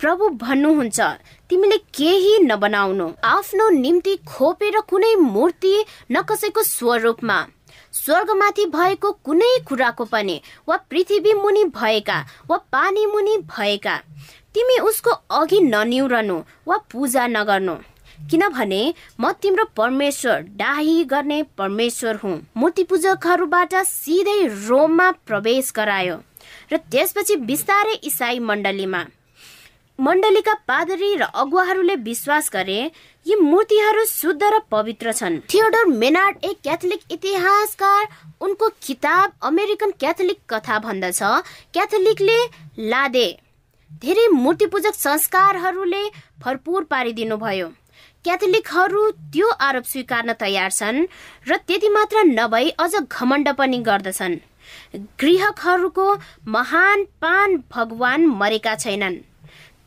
[0.00, 1.00] प्रभु भन्नुहुन्छ
[1.50, 5.74] तिमीले केही नबनाउनु। आफ्नो निम्ति खोपेर कुनै मूर्ति
[6.12, 7.38] न कसैको स्वरूपमा।
[7.98, 12.18] स्वर्गमाथि भएको कुनै कुराको पनि वा पृथ्वी मुनि भएका
[12.50, 13.96] वा पानी मुनि भएका
[14.54, 17.74] तिमी उसको अघि ननिउरनु वा पूजा नगर्नु।
[18.30, 18.82] किनभने
[19.20, 26.16] म तिम्रो परमेश्वर डाही गर्ने परमेश्वर हुँ। मूर्ति पूजकहरूबाट सिधै रोममा प्रवेश गरायो।
[26.72, 29.04] र त्यसपछि बिस्तारै इसाई मण्डलीमा
[29.98, 32.78] मण्डलीका पादरी र अगुवाहरूले विश्वास गरे
[33.26, 38.06] यी मूर्तिहरू शुद्ध र पवित्र छन्। थियोडोर मेनार्ड एक क्याथोलिक इतिहासकार
[38.40, 41.22] उनको किताब अमेरिकन क्याथोलिक कथा भन्दछ।
[41.74, 42.38] क्याथोलिकले
[42.88, 43.26] लादे।
[44.02, 46.02] धेरै मूर्तिपूजक संस्कारहरूले
[46.40, 47.68] भरपूर पारिदिनुभयो।
[48.24, 51.06] क्याथोलिकहरू त्यो आरोप स्वीकार्न तयार छन्
[51.48, 54.38] र त्यति मात्र नभई अझ घमण्ड पनि गर्दछन्।
[55.20, 56.06] गृहकहरूको
[56.48, 59.18] महान पान भगवान मरेका छैनन्।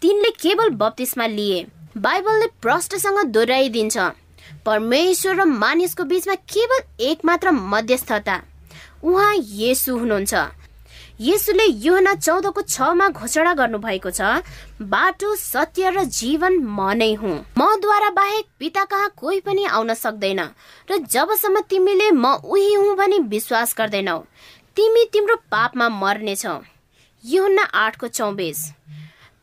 [0.01, 1.65] तिनले केवल बत्तिसमा लिए।
[1.97, 3.97] बाइबलले प्रष्टसँग दोहोऱ्याइदिन्छ।
[4.65, 8.41] परमेश्वर र मानिसको बीचमा केवल एक मात्र मध्यस्थता।
[9.03, 10.33] उहाँ येसु हुनुहुन्छ।
[11.21, 14.41] येसुले योहना चौधको छमा घोषणा गर्नुभएको छ
[14.81, 20.41] बाटो सत्य र जीवन म नै हुँ। मद्वारा बाहेक पिता कहाँ कोही पनि आउन सक्दैन
[20.89, 24.17] र जबसम्म तिमीले म उही हुँ भनी विश्वास गर्दैनौ
[24.77, 26.57] तिमी तिम्रो पापमा मर्नेछौ।
[27.23, 28.59] योहना आठको चौबिस।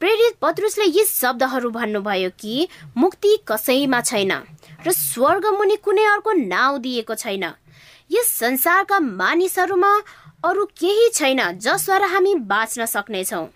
[0.01, 4.33] प्रेरित पत्रुसले यी शब्दहरू भन्नुभयो कि मुक्ति कसैमा छैन
[4.87, 7.45] र स्वर्ग मुनि कुनै अर्को नाउँ दिएको छैन।
[8.11, 9.93] यस संसारका मानिसहरूमा
[10.45, 13.47] अरू केही छैन जसद्वारा हामी बाँच्न सक्नेछौँ।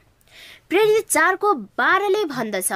[0.71, 2.73] प्रेरित चारको बाह्रले भन्दछ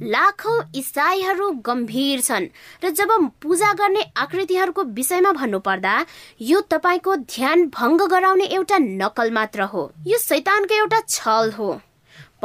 [0.00, 2.50] लाखौं इसाईहरू गम्भीर छन्
[2.84, 3.10] र जब
[3.42, 5.94] पूजा गर्ने आकृतिहरूको विषयमा भन्नुपर्दा
[6.40, 11.80] यो तपाईँको ध्यान भङ्ग गराउने एउटा नकल मात्र हो। यो शैतानको एउटा छल हो।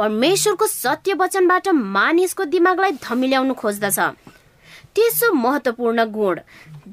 [0.00, 3.98] परमेश्वरको सत्य वचनबाट मानिसको दिमागलाई धमिल्याउनु खोज्दछ।
[4.96, 6.38] तेस्रो महत्वपूर्ण गुण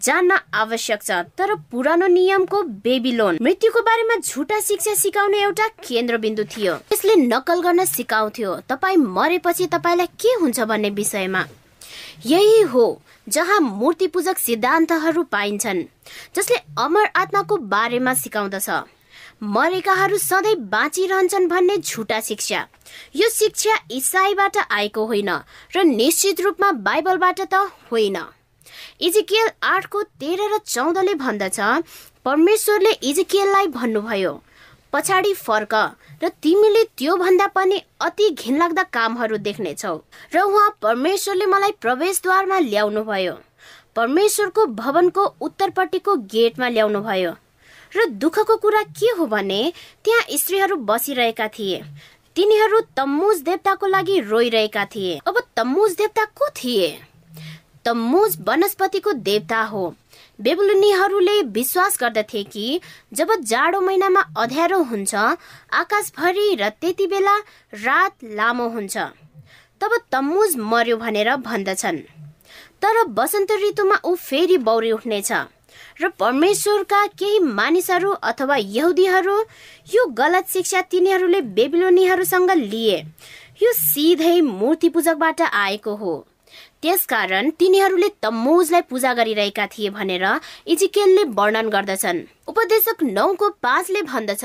[0.06, 6.74] जान्न आवश्यक छ तर पुरानो नियमको बेबिलोन। मृत्युको बारेमा झुटा शिक्षा सिकाउने एउटा केन्द्रबिन्दु थियो।
[6.94, 11.44] यसले नकल गर्न सिकाउँथ्यो। तपाईँ मरेपछि तपाईँलाई के हुन्छ भन्ने विषयमा।
[12.26, 12.86] यही हो
[13.28, 15.84] जहाँ मूर्ति पूजक सिद्धान्तहरू पाइन्छन्
[16.36, 18.70] जसले अमर आत्माको बारेमा सिकाउँदछ।
[19.42, 22.66] मरेकाहरू सधैँ बाँचिरहन्छन् भन्ने झुटा शिक्षा।
[23.16, 25.30] यो शिक्षा इसाईबाट आएको होइन
[25.76, 28.18] र निश्चित रूपमा बाइबलबाट त होइन।
[29.02, 31.60] इजिकियल आठको तेह्र र चौधले भन्दछ
[32.26, 34.34] परमेश्वरले इजिकियललाई भन्नुभयो
[34.94, 35.74] पछाडि फर्क
[36.24, 39.96] र तिमीले त्यो भन्दा पनि अति घिनलाग्दा कामहरू देख्नेछौ।
[40.34, 43.34] र उहाँ परमेश्वरले मलाई प्रवेशद्वारमा ल्याउनु भयो
[43.96, 47.34] परमेश्वरको भवनको उत्तरपट्टिको गेटमा ल्याउनु भयो
[47.98, 49.62] र दुःखको कुरा के हो भने
[50.06, 51.82] त्यहाँ स्त्रीहरू बसिरहेका थिए।
[52.36, 56.90] तिनीहरू तम्मुज देवताको लागि रोइरहेका थिए। अब तम्मुज देवता को थिए?
[57.86, 59.94] तम्मुज वनस्पतिको देवता हो।
[60.42, 62.80] बेबुलनीहरूले विश्वास गर्दथे कि
[63.14, 67.38] जब जाडो महिनामा अध्यारो हुन्छ आकाशभरि र त्यति बेला
[67.74, 68.98] रात लामो हुन्छ।
[69.82, 71.98] तब तम्मुज मर्यो भनेर भन्दछन्।
[72.82, 75.32] तर वसन्त ऋतुमा ऊ फेरि बौरी उठ्नेछ।
[76.00, 79.38] र परमेश्वरका केही मानिसहरू अथवा यहुदीहरू
[79.88, 82.98] यो गलत शिक्षा तिनीहरूले बेबिलोनीहरूसँग लिए।
[83.64, 86.14] यो सिधै मूर्ति पूजकबाट आएको हो।
[86.82, 90.26] त्यसकारण तिनीहरूले तम्मुजलाई पूजा गरिरहेका थिए भनेर
[90.68, 94.44] इजिकेलले वर्णन गर्दछन्। उपदेशक नौको पाँचले भन्दछ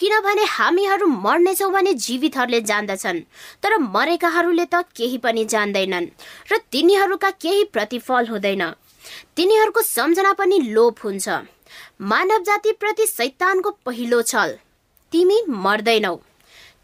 [0.00, 3.20] किनभने हामीहरू मर्नेछौँ भने जीवितहरूले जान्दछन्
[3.62, 6.10] तर मरेकाहरूले त केही पनि जान्दैनन्
[6.52, 8.64] र तिनीहरूका केही प्रतिफल हुँदैन।
[9.36, 11.28] तिनीहरूको सम्झना पनि लोप हुन्छ।
[12.00, 14.56] मानव जाति प्रति शैतानको पहिलो छल।
[15.12, 16.14] तिमी मर्दैनौ।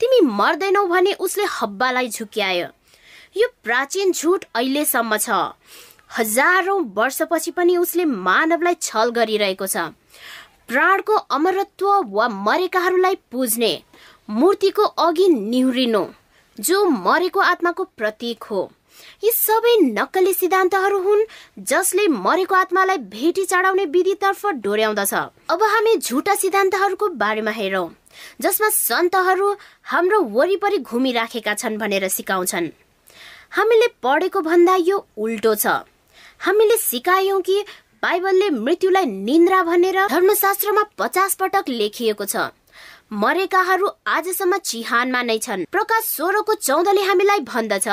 [0.01, 2.67] तिमी मर्दैनौ भने उसले हब्बालाई झुक्यायो।
[3.37, 5.31] यो प्राचीन झुट अहिलेसम्म छ।
[6.19, 9.77] हजारौं वर्षपछि पनि उसले मानवलाई छल गरिरहेको छ।
[10.69, 13.73] प्राणको अमरत्व वा मरेकाहरूलाई पुज्ने
[14.31, 16.05] मूर्तिको अघि निहुरिनु
[16.61, 18.61] जो मरेको आत्माको प्रतीक हो।
[19.23, 21.21] यी सबै नक्कली सिद्धान्तहरू हुन्
[21.71, 25.15] जसले मरेको आत्मालाई भेटी चढाउने विधितर्फ डोर्याउँदछ।
[25.51, 27.89] अब हामी झुटा सिद्धान्तहरूको बारेमा हेरौँ
[28.43, 29.51] जसमा सन्तहरू
[29.93, 32.67] हाम्रो वरिपरि घुमिराखेका छन् भनेर सिकाउँछन्।
[33.51, 35.67] हामीले पढेको भन्दा यो उल्टो छ।
[36.41, 37.57] हामीले सिकायौं कि
[38.03, 42.51] बाइबलले मृत्युलाई निन्द्रा भनेर धर्मशास्त्रमा पचास पटक लेखिएको छ।
[43.13, 47.89] मरेकाहरू आजसम्म चिहानमा नै छन्। प्रकाश सोह्रको चौधले हामीलाई भन्दछ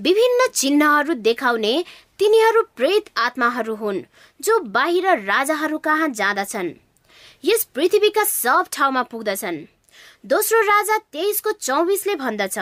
[0.00, 1.74] विभिन्न चिन्हहरू देखाउने
[2.18, 4.00] तिनीहरू प्रेत आत्माहरू हुन्
[4.40, 6.72] जो बाहिर राजाहरू कहाँ जाँदछन्।
[7.44, 9.64] यस पृथ्वीका सब ठाउँमा पुग्दछन्।
[10.26, 12.58] दोस्रो राजा तेइसको चौबिसले भन्दछ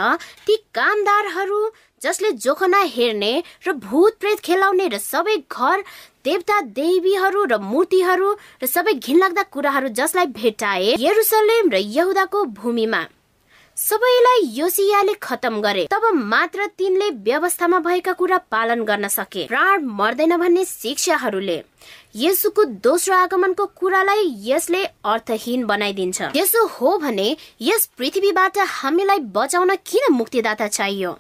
[0.47, 1.61] ती कामदारहरू
[2.03, 3.33] जसले जोखना हेर्ने
[3.67, 5.85] र भूत प्रेत खेलाउने र सबै घर
[6.25, 8.29] देवता देवीहरू र मूर्तिहरू
[8.63, 13.01] र सबै घिनलाग्दा कुराहरू जसलाई भेटाए यरुसलेम र यहुदाको भूमिमा।
[13.77, 20.37] सबैलाई योसियाले खतम गरे। तब मात्र तिनले व्यवस्थामा भएका कुरा पालन गर्न सके। प्राण मर्दैन
[20.37, 21.59] भन्ने शिक्षाहरूले
[22.17, 27.29] यसुको दोस्रो आगमनको कुरालाई यसले अर्थहीन बनाइदिन्छ। यसो हो भने
[27.61, 31.13] यस पृथ्वीबाट हामीलाई बचाउन किन मुक्तिदाता चाहियो?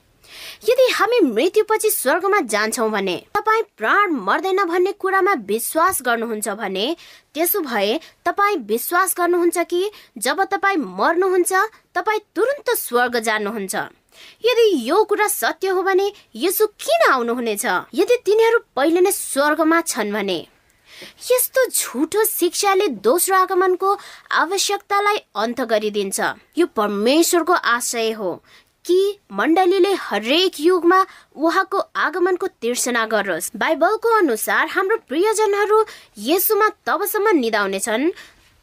[0.68, 6.86] यदि हामी मृत्युपछि स्वर्गमा जान्छौँ भने तपाईँ प्राण मर्दैन भन्ने कुरामा विश्वास गर्नुहुन्छ भने
[7.34, 11.52] त्यसो भए तपाईँ विश्वास गर्नुहुन्छ कि जब तपाईँ मर्नुहुन्छ
[11.94, 13.74] तपाईँ तुरन्त स्वर्ग जानुहुन्छ।
[14.44, 17.64] यदि यो कुरा सत्य हो भने यसो किन आउनुहुनेछ?
[17.94, 20.38] यदि तिनीहरू पहिले नै स्वर्गमा छन् भने
[21.30, 23.96] यस्तो झुटो शिक्षाले दोस्रो आगमनको
[24.40, 26.20] आवश्यकतालाई अन्त गरिदिन्छ।
[26.58, 28.30] यो परमेश्वरको आशय हो।
[28.84, 31.04] कि मण्डलीले हरेक युगमा
[31.36, 35.84] उहाँको आगमनको तिर्सना गरोस्। बाइबलको अनुसार हाम्रो प्रियजनहरू
[36.18, 38.10] यसुमा तबसम्म निदाउनेछन्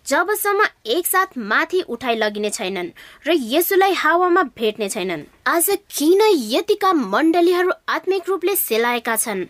[0.05, 2.89] जबसम्म एकसाथ माथि उठाइ लगिने छैनन्
[3.27, 9.45] र यसुलाई हावामा भेट्ने छैनन्। आज किन यतिका मण्डलीहरू आत्मिक रूपले सेलाएका छन्?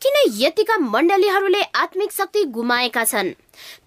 [0.00, 3.32] किन यतिका मण्डलीहरूले आत्मिक शक्ति गुमाएका छन्?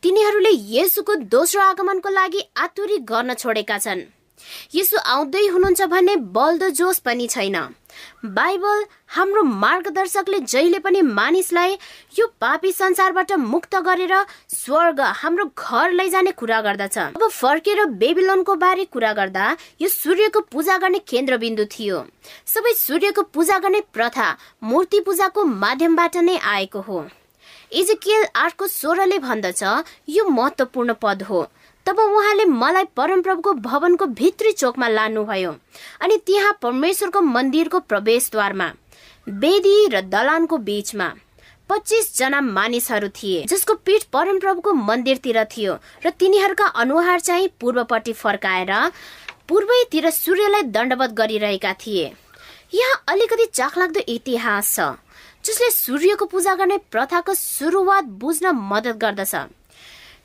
[0.02, 4.02] तिनीहरूले यसुको दोस्रो आगमनको लागि आतुरी गर्न छोडेका छन्।
[4.76, 7.58] यसो आउँदै हुनुहुन्छ भन्ने बल्दो जोस पनि छैन।
[8.26, 8.84] बाइबल
[9.16, 11.78] हाम्रो मार्गदर्शकले जहिले पनि मानिसलाई
[12.20, 14.14] यो पापी संसारबाट मुक्त गरेर
[14.50, 20.78] स्वर्ग हाम्रो घर लैजाने कुरा गर्दछ। अब फर्केर बेबिलोनको बारे कुरा गर्दा यो सूर्यको पूजा
[20.78, 22.06] गर्ने केन्द्रबिन्दु थियो।
[22.48, 27.08] सबै सूर्यको पूजा गर्ने प्रथा मूर्ति पूजाको माध्यमबाट नै आएको हो।
[27.72, 29.64] इजकियल आठको सोह्रले भन्दछ
[30.10, 31.48] यो महत्वपूर्ण पद हो।
[31.86, 35.52] तब उहाँले मलाई परमप्रभुको भवनको भित्री चोकमा लानुभयो
[36.02, 38.72] अनि त्यहाँ परमेश्वरको मन्दिरको प्रवेशद्वारमा
[39.28, 41.08] वेदी र दलानको बीचमा
[41.70, 45.74] पच्चिस जना मानिसहरू थिए जसको पीठ परमप्रभुको मन्दिरतिर थियो
[46.06, 48.74] र तिनीहरूका अनुहार चाहिँ पूर्वपट्टि फर्काएर
[49.50, 52.12] पूर्वैतिर सूर्यलाई दण्डवत गरिरहेका थिए।
[52.74, 54.92] यहाँ अलिकति चाखलाग्दो इतिहास छ
[55.46, 59.36] जसले सूर्यको पूजा गर्ने प्रथाको सुरुवात बुझ्न मद्दत गर्दछ।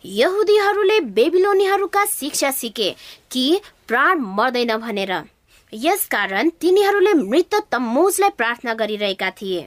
[0.07, 2.91] यहुदीहरूले बेबिलोनीहरूका शिक्षा सिके
[3.31, 5.13] कि प्राण मर्दैन भनेर।
[5.73, 9.67] यसकारण तिनीहरूले मृत तम्मुजलाई प्रार्थना गरिरहेका थिए।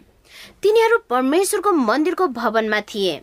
[0.63, 3.21] तिनीहरू परमेश्वरको मन्दिरको भवनमा थिए।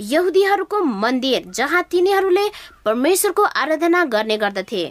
[0.00, 2.48] यहुदीहरूको मन्दिर जहाँ तिनीहरूले
[2.84, 4.84] परमेश्वरको आराधना गर्ने गर्दथे।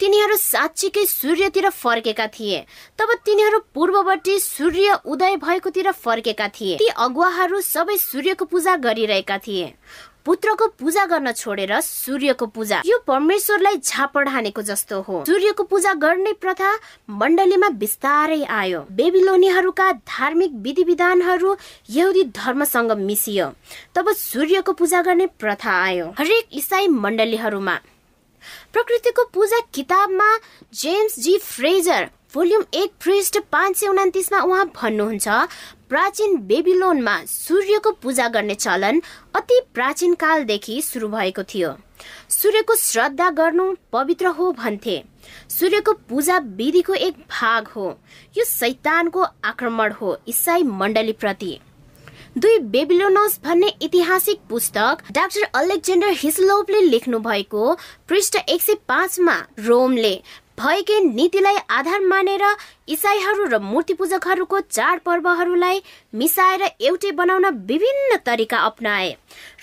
[0.00, 2.58] तिनीहरू साँच्चीकै सूर्यतिर फर्केका थिए।
[2.98, 9.74] तब तिनीहरू पूर्ववर्ती सूर्य उदय भएकोतिर फर्केका थिए। ती अगुवाहरू सबै सूर्यको पूजा गरिरहेका थिए।
[10.24, 16.32] पुत्रको पूजा गर्न छोडेर सूर्यको पूजा। यो परमेश्वरलाई झापड हानेको जस्तो हो। सूर्यको पूजा गर्ने
[16.32, 16.72] प्रथा
[17.10, 21.56] मण्डलीमा बिस्तारै आयो। बेबिलोनीहरूका धार्मिक विधि विधानहरू
[21.90, 23.46] यहुदी धर्मसँग मिसियो।
[23.94, 27.78] तब सूर्यको पूजा गर्ने प्रथा आयो। हरेक इसाई मण्डलीहरूमा।
[28.72, 30.36] प्रकृतिको पूजा किताबमा
[30.74, 35.28] जेम्स जी फ्रेजर भोल्युम एक पृष्ठ पाँच सय उनातिसमा उहाँ भन्नुहुन्छ
[35.90, 39.00] प्राचीन बेबिलोनमा सूर्यको पूजा गर्ने चलन
[39.34, 41.72] अति प्राचीन कालदेखि सुरु भएको थियो।
[42.30, 45.02] सूर्यको श्रद्धा गर्नु पवित्र हो भन्थे।
[45.50, 47.88] सूर्यको पूजा विधिको एक भाग हो।
[48.38, 51.58] यो सैतानको आक्रमण हो इसाई मण्डली प्रति
[52.38, 57.74] दुई बेबिलोनोस भन्ने ऐतिहासिक पुस्तक डाक्टर अलेक्जेन्डर हिस्लोपले लेख्नु भएको
[58.08, 60.14] पृष्ठ एक सय पाँचमा रोमले
[60.60, 62.42] भएकै नीतिलाई आधार मानेर
[62.88, 65.82] इसाईहरू र मूर्ति पूजकहरूको चाडपर्वहरूलाई
[66.14, 69.08] मिसाएर एउटै बनाउन विभिन्न तरिका अप्नाए।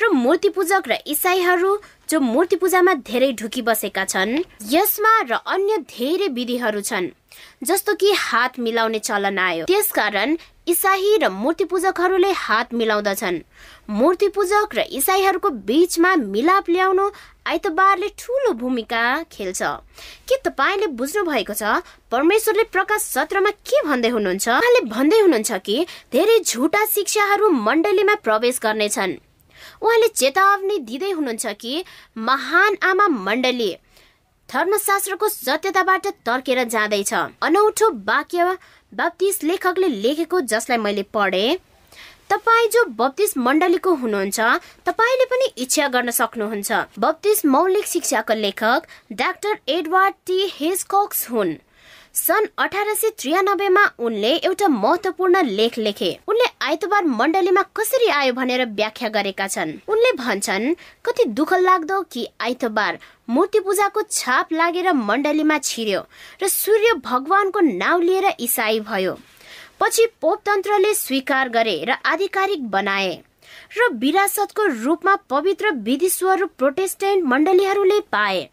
[0.02, 1.78] र मूर्ति पूजक र इसाईहरू
[2.10, 4.34] जो मूर्ति पूजामा धेरै ढुकी बसेका छन्
[4.74, 7.14] यसमा र अन्य धेरै विधिहरू छन्
[7.64, 10.36] जस्तो कि हात मिलाउने चलन आयो। त्यसकारण
[10.68, 13.40] इसाई र मूर्ति पूजकहरूले हात मिलाउँदछन्।
[13.90, 17.06] मूर्ति पूजक र इसाईहरूको बीचमा मिलाप ल्याउनु
[17.48, 19.62] आइतबारले ठुलो भूमिका खेल्छ।
[20.28, 21.64] के तपाईँले बुझ्नु भएको छ
[22.12, 24.48] परमेश्वरले प्रकाश सत्रमा के भन्दै हुनुहुन्छ?
[24.50, 29.18] उहाँले भन्दै हुनुहुन्छ कि धेरै झुटा शिक्षाहरू मण्डलीमा प्रवेश गर्नेछन्।
[29.82, 31.84] उहाँले चेतावनी दिँदै हुनुहुन्छ कि
[32.18, 33.72] महान आमा मण्डली
[34.50, 38.58] धर्मशास्त्रको सत्यताबाट तर्केर जाँदैछ। अनौठो वाक्य
[38.94, 41.60] बाप्तिस लेखकले लेखेको जसलाई मैले पढे।
[42.30, 44.40] तपाईँ जो बत्तिस मण्डलीको हुनुहुन्छ
[44.86, 51.54] तपाईँले पनि इच्छा गर्न सक्नुहुन्छ। बत्तिस मौलिक शिक्षाको लेखक डाक्टर एडवार्ड टी हेजकक्स हुन्।
[52.18, 58.64] सन् अठार सय त्रियानब्बेमा उनले एउटा महत्वपूर्ण लेख लेखे। उनले आइतबार मण्डलीमा कसरी आयो भनेर
[58.70, 60.74] व्याख्या गरेका छन्। उनले भन्छन्
[61.06, 62.98] कति दुःख लाग्दो कि आइतबार
[63.30, 66.02] मूर्ति पूजाको छाप लागेर मण्डलीमा छिर्यो
[66.42, 69.18] र सूर्य भगवानको नाउँ लिएर इसाई भयो।
[69.80, 73.16] पछि पोपतन्त्रले स्वीकार गरे र आधिकारिक बनाए
[73.78, 78.48] र विरासतको रूपमा पवित्र विधि स्वरूप प्रोटेस्टेन्ट मण्डलीहरूले पाए।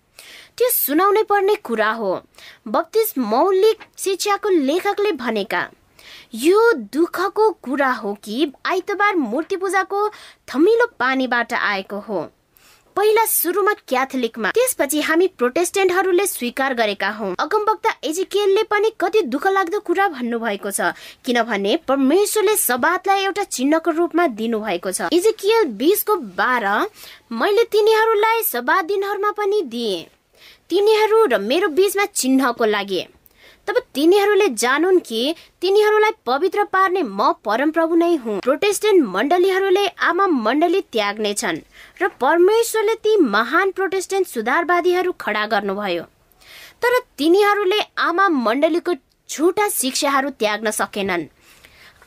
[0.59, 2.13] त्यो सुनाउनै पर्ने कुरा हो।
[2.69, 5.69] बत्तिस मौलिक शिक्षाको लेखकले भनेका
[6.35, 6.61] यो
[6.93, 10.09] दुःखको कुरा हो कि आइतबार मूर्ति पूजाको
[10.49, 12.23] थमिलो पानीबाट आएको हो।
[12.97, 19.81] पहिला सुरुमा क्याथोलिकमा त्यसपछि हामी प्रोटेस्टेन्टहरूले स्वीकार गरेका हौ। अगमवक्ता एजिकियलले पनि कति दुःख लाग्दो
[19.81, 20.95] कुरा भन्नु भएको छ
[21.27, 26.79] किनभने परमेश्वरले सबातलाई एउटा चिन्हको रूपमा दिनु भएको छ। एजिकियल बिसको बाह्र
[27.35, 29.97] मैले तिनीहरूलाई सबात दिनहरूमा पनि दिए।
[30.71, 33.03] तिनीहरू र मेरो बीचमा चिन्हको लागि।
[33.69, 40.81] तब तिनीहरूले जानुन् कि तिनीहरूलाई पवित्र पार्ने म परमप्रभु नै हुँ। प्रोटेस्टेन्ट मण्डलीहरूले आमा मण्डली
[40.93, 41.59] त्याग्नेछन्
[42.03, 46.03] र परमेश्वरले ती महान प्रोटेस्टेन्ट सुधारवादीहरू खडा गर्नुभयो।
[46.83, 48.93] तर तिनीहरूले आमा मण्डलीको
[49.29, 51.25] झुटा शिक्षाहरू त्याग्न सकेनन्।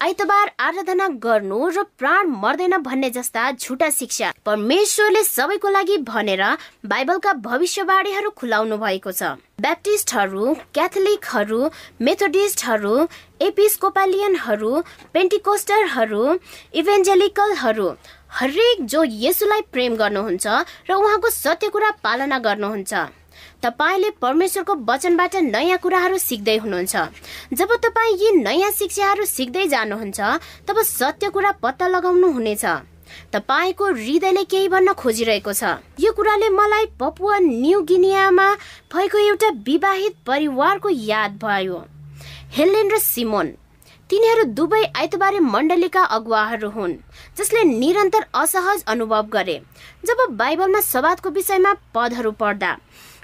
[0.02, 6.43] आइतबार आराधना गर्नु र प्राण मर्दैन भन्ने जस्ता झुटा शिक्षा परमेश्वरले सबैको लागि भनेर
[6.86, 11.62] बाइबलका भविष्यवाणीहरू खुलाउनु भएको छ। ब्याप्टिस्टहरू क्याथोलिकहरू
[12.06, 12.93] मेथोडिस्टहरू
[13.41, 14.72] एपिस्कोपालियनहरू
[15.14, 16.24] पेन्टिकोस्टरहरू
[16.78, 17.89] इभेन्जेलिकलहरू
[18.38, 20.45] हरेक जो यसुलाई प्रेम गर्नुहुन्छ
[20.89, 22.93] र उहाँको सत्य कुरा पालना गर्नुहुन्छ।
[23.64, 26.95] तपाईँले परमेश्वरको वचनबाट नयाँ कुराहरू सिक्दै हुनुहुन्छ।
[27.53, 30.20] जब तपाईँ यी नयाँ शिक्षाहरू सिक्दै जानुहुन्छ
[30.68, 32.66] तब सत्य कुरा पत्ता लगाउनु हुनेछ।
[33.34, 35.64] तपाईँको हृदयले केही भन्न खोजिरहेको छ।
[35.99, 38.47] यो कुराले मलाई पपुवा न्यू गिनियामा
[38.93, 41.78] भएको एउटा विवाहित परिवारको याद भयो।
[42.51, 43.47] हेलेन र सिमोन
[44.10, 46.93] तिनीहरू दुवै आइतबारे मण्डलीका अगुवाहरू हुन्
[47.38, 49.58] जसले निरन्तर असहज अनुभव गरे।
[50.05, 52.72] जब बाइबलमा सवादको विषयमा पदहरू पढ्दा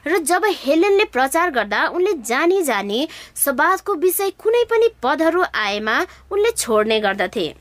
[0.05, 5.99] र जब हेलेनले प्रचार गर्दा उनले जानी जानी सबादको विषय कुनै पनि पदहरू आएमा
[6.31, 7.53] उनले छोड्ने गर्दथे।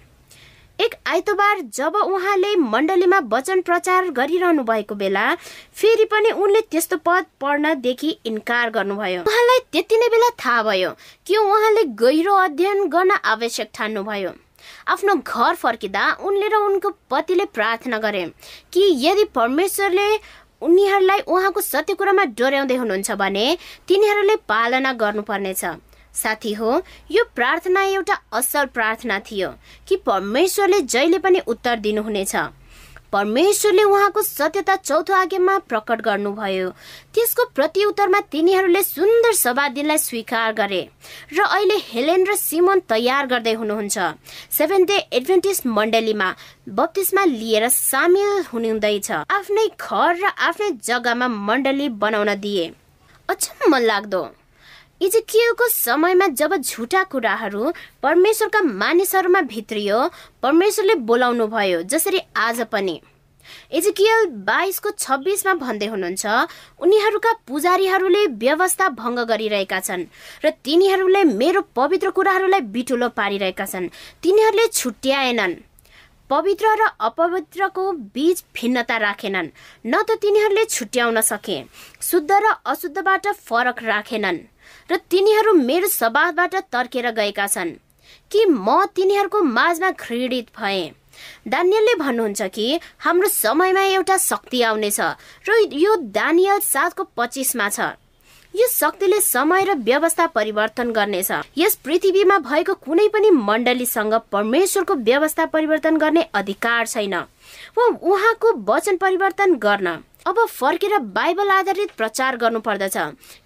[0.79, 5.35] एक आइतबार जब उहाँले मण्डलीमा वचन प्रचार गरिरहनु भएको बेला
[5.73, 10.91] फेरि पनि उनले त्यस्तो पद पढ्नदेखि इन्कार गर्नुभयो। उहाँलाई त्यति नै बेला थाहा भयो
[11.27, 14.33] कि उहाँले गहिरो अध्ययन गर्न आवश्यक ठान्नुभयो।
[14.89, 18.25] आफ्नो घर फर्किँदा उनले र उनको पतिले प्रार्थना गरे
[18.73, 20.09] कि यदि परमेश्वरले
[20.63, 23.47] उनीहरूलाई उहाँको सत्य कुरामा डोर्याउँदै हुनुहुन्छ भने
[23.89, 25.65] तिनीहरूले पालना गर्नुपर्नेछ।
[26.15, 26.71] साथी हो
[27.11, 29.49] यो प्रार्थना एउटा असल प्रार्थना थियो
[29.89, 32.35] कि परमेश्वरले जहिले पनि उत्तर दिनुहुनेछ।
[33.13, 36.69] परमेश्वरले उहाँको सत्यता चौथो आज्ञामा प्रकट गर्नुभयो।
[37.15, 40.81] त्यसको प्रत्युत्तरमा तिनीहरूले सुन्दर सवादीलाई स्वीकार गरे
[41.33, 43.99] र अहिले हेलेन र सिमोन तयार गर्दै हुनुहुन्छ।
[44.51, 46.29] सेभेन डे एडभेन्टिस मण्डलीमा
[46.73, 52.65] बत्तिसमा लिएर सामेल हुनुहुँदैछ। आफ्नै घर र आफ्नै जग्गामा मण्डली बनाउन दिए।
[53.29, 54.23] अचम्म लाग्दो।
[55.03, 57.73] इजिकियलको समयमा जब झुटा कुराहरू
[58.03, 59.99] परमेश्वरका मानिसहरूमा भित्रियो
[60.43, 62.95] परमेश्वरले बोलाउनु भयो जसरी आज पनि।
[63.75, 66.25] इजिकियल बाइसको छब्बिसमा भन्दै हुनुहुन्छ
[66.81, 70.07] उनीहरूका पुजारीहरूले व्यवस्था भङ्ग गरिरहेका छन्
[70.45, 73.91] र तिनीहरूले मेरो पवित्र कुराहरूलाई बिटुलो पारिरहेका छन्।
[74.23, 75.59] तिनीहरूले छुट्याएनन्।
[76.31, 79.53] पवित्र र अपवित्रको बीच भिन्नता राखेनन्
[79.87, 81.59] न त तिनीहरूले छुट्याउन सके।
[82.01, 84.39] शुद्ध र अशुद्धबाट फरक राखेनन्।
[84.91, 87.71] र तिनीहरू मेरो सवादबाट तर्केर गएका छन्
[88.31, 90.83] कि म तिनीहरूको माझमा घृणित भए।
[91.49, 95.01] दानियलले भन्नुहुन्छ कि हाम्रो समयमा एउटा शक्ति आउनेछ
[95.49, 97.81] र यो दानियल सातको पच्चिसमा छ।
[98.55, 105.47] यो शक्तिले समय र व्यवस्था परिवर्तन गर्नेछ। यस पृथ्वीमा भएको कुनै पनि मण्डलीसँग परमेश्वरको व्यवस्था
[105.47, 107.15] परिवर्तन गर्ने अधिकार छैन।
[107.77, 109.89] वा उहाँको वचन परिवर्तन गर्न।
[110.27, 112.97] अब फर्केर बाइबल आधारित प्रचार गर्नु पर्दछ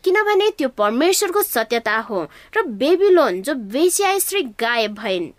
[0.04, 2.22] किनभने त्यो परमेश्वरको सत्यता हो
[2.56, 5.30] र बेबिलोन जो वेश्या स्त्री गायब भइन्।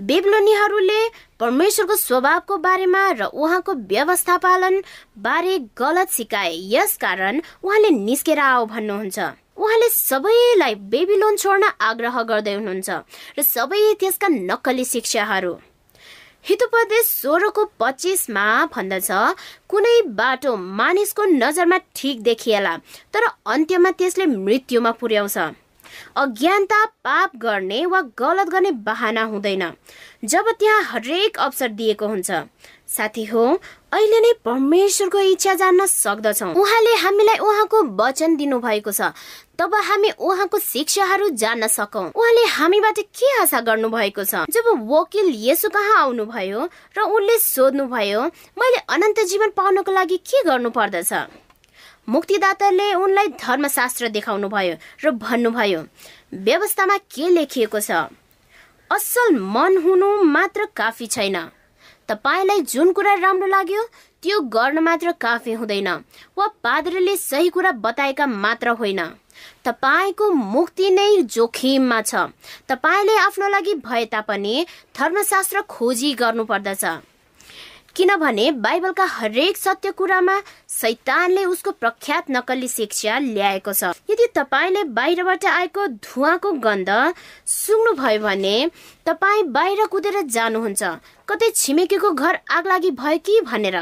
[0.00, 1.00] बेबलोनीहरूले
[1.40, 4.80] परमेश्वरको स्वभावको बारेमा र उहाँको व्यवस्थापालन
[5.18, 9.18] बारे गलत सिकाए। यस कारण उहाँले निस्केर आओ भन्नुहुन्छ।
[9.58, 12.90] उहाँले सबैलाई बेबिलोन छोड्न आग्रह गर्दै हुनुहुन्छ
[13.38, 15.54] र सबै त्यसका नक्कली शिक्षाहरू।
[16.44, 19.10] हितोपदेश सोह्रको पच्चिसमा भन्दछ
[19.68, 22.76] कुनै बाटो मानिसको नजरमा ठिक देखिएला
[23.14, 25.38] तर अन्त्यमा त्यसले मृत्युमा पुर्याउँछ।
[26.16, 29.64] अज्ञानता पाप गर्ने वा गलत गर्ने बहाना हुँदैन
[30.24, 32.30] जब त्यहाँ हरेक अवसर दिएको हुन्छ।
[32.88, 33.44] साथी हो
[33.92, 39.12] अहिले नै परमेश्वरको इच्छा जान्न सक्दछौ। उहाँले हामीलाई उहाँको वचन दिनु भएको छ।
[39.62, 44.34] तब हामी उहाँको शिक्षाहरू जान्न सकौँ। उहाँले हामीबाट के आशा गर्नु भएको छ?
[44.50, 46.60] जब वकिल यसो कहाँ आउनुभयो
[46.98, 48.22] र उनले सोध्नु भयो
[48.58, 51.12] मैले अनन्त जीवन पाउनको लागि के गर्नु पर्दछ
[52.08, 55.86] मुक्तिदाताले उनलाई धर्मशास्त्र देखाउनु भयो र भन्नुभयो
[56.42, 58.10] व्यवस्थामा के लेखिएको छ?
[58.90, 61.38] असल मन हुनु मात्र काफी छैन।
[62.10, 63.82] तपाईँलाई जुन कुरा राम्रो लाग्यो
[64.22, 65.88] त्यो गर्न मात्र काफी हुँदैन
[66.36, 69.00] वा पाद्रीले सही कुरा बताएका मात्र होइन।
[69.64, 72.14] तपाईँको मुक्ति नै जोखिममा छ।
[72.68, 74.66] तपाईँले आफ्नो लागि भए तापनि
[74.98, 76.84] धर्मशास्त्र खोजी गर्नु पर्दछ
[77.96, 80.36] किनभने बाइबलका हरेक सत्य कुरामा
[80.68, 86.90] सैतानले उसको प्रख्यात नकली शिक्षा ल्याएको छ। यदि तपाईँले बाहिरबाट आएको धुवाको गन्ध
[87.46, 88.56] सुन्नुभयो भने
[89.06, 90.82] तपाईँ बाहिर कुदेर जानुहुन्छ।
[91.28, 93.76] कतै छिमेकीको घर आग लागि भयो कि भनेर।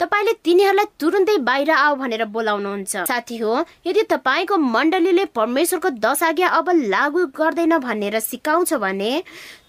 [0.00, 3.52] तपाईँले तिनीहरूलाई तुरुन्तै बाहिर आऊ भनेर बोलाउनुहुन्छ। साथी हो
[3.86, 9.10] यदि तपाईँको मण्डलीले परमेश्वरको दश आज्ञा अब लागू गर्दैन भनेर सिकाउँछ भने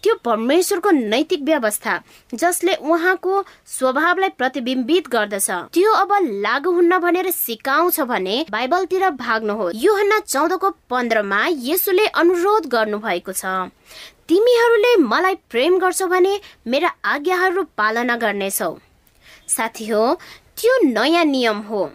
[0.03, 1.93] त्यो परमेश्वरको नैतिक व्यवस्था
[2.33, 6.11] जसले उहाँको स्वभावलाई प्रतिबिम्बित गर्दछ त्यो अब
[6.41, 13.69] लागू हुन्न भनेर सिकाउँछ भने बाइबलतिर भाग्नुहोस्। योहन्ना चौधको पन्ध्रमा यसुले अनुरोध गर्नु भएको छ
[14.27, 16.33] तिमीहरूले मलाई प्रेम गर्छौ भने
[16.67, 18.73] मेरा आज्ञाहरू पालना गर्नेछौ।
[19.47, 20.13] साथी हो
[20.57, 21.89] त्यो नयाँ नियम हो।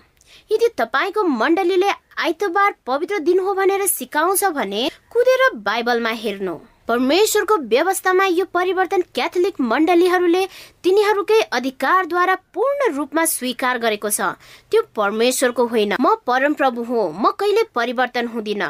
[0.50, 6.54] यदि तपाईँको मण्डलीले आइतबार पवित्र दिन हो भनेर सिकाउँछ भने कुदेर बाइबलमा हेर्नु?
[6.88, 10.44] परमेश्वरको व्यवस्थामा यो परिवर्तन क्याथोलिक मण्डलीहरूले
[10.84, 14.34] तिनीहरूकै अधिकारद्वारा पूर्ण रूपमा स्वीकार गरेको छ।
[14.70, 18.62] त्यो परमेश्वरको होइन। म परमप्रभु हो म कहिले परिवर्तन हुँदिन।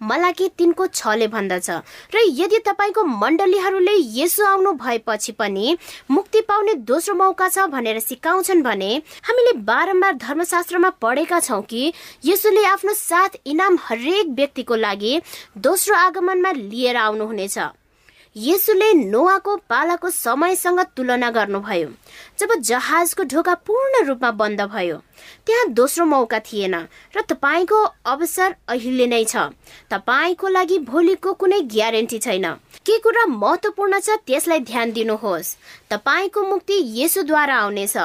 [0.00, 1.70] मलाकी तिनको छले भन्दछ।
[2.14, 5.76] र यदि तपाईँको मण्डलीहरूले यसो आउनु भएपछि पनि
[6.10, 8.90] मुक्ति पाउने दोस्रो मौका छ भनेर सिकाउँछन् भने
[9.24, 11.92] हामीले बारम्बार धर्मशास्त्रमा पढेका छौँ कि
[12.24, 15.20] यसोले आफ्नो साथ इनाम हरेक व्यक्तिको लागि
[15.58, 17.58] दोस्रो आगमनमा लिएर आउनुहुनेछ।
[18.38, 21.88] यसुले नोवाको पालाको समयसँग तुलना गर्नुभयो
[22.38, 24.96] जब जहाजको ढोका पूर्ण रूपमा बन्द भयो।
[25.46, 26.74] त्यहाँ दोस्रो मौका थिएन
[27.16, 29.50] र तपाईँको अवसर अहिले नै छ।
[29.90, 32.46] तपाईँको लागि भोलिको कुनै ग्यारेन्टी छैन।
[32.86, 35.56] के कुरा महत्वपूर्ण छ त्यसलाई ध्यान दिनुहोस्।
[35.90, 37.96] तपाईँको मुक्ति यसुद्वारा आउनेछ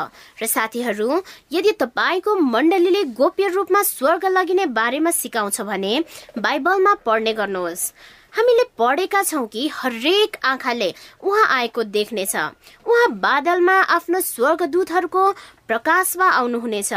[0.41, 1.21] र साथीहरू
[1.51, 5.93] यदि तपाईँको मण्डलीले गोप्य रूपमा स्वर्ग लगिने बारेमा सिकाउँछ भने
[6.38, 7.93] बाइबलमा पढ्ने गर्नुहोस्।
[8.34, 15.31] हामीले पढेका छौँ कि हरेक आँखाले उहाँ आएको देख्नेछ। उहाँ बादलमा आफ्नो स्वर्गदूतहरूको
[15.67, 16.93] प्रकाशमा आउनुहुनेछ।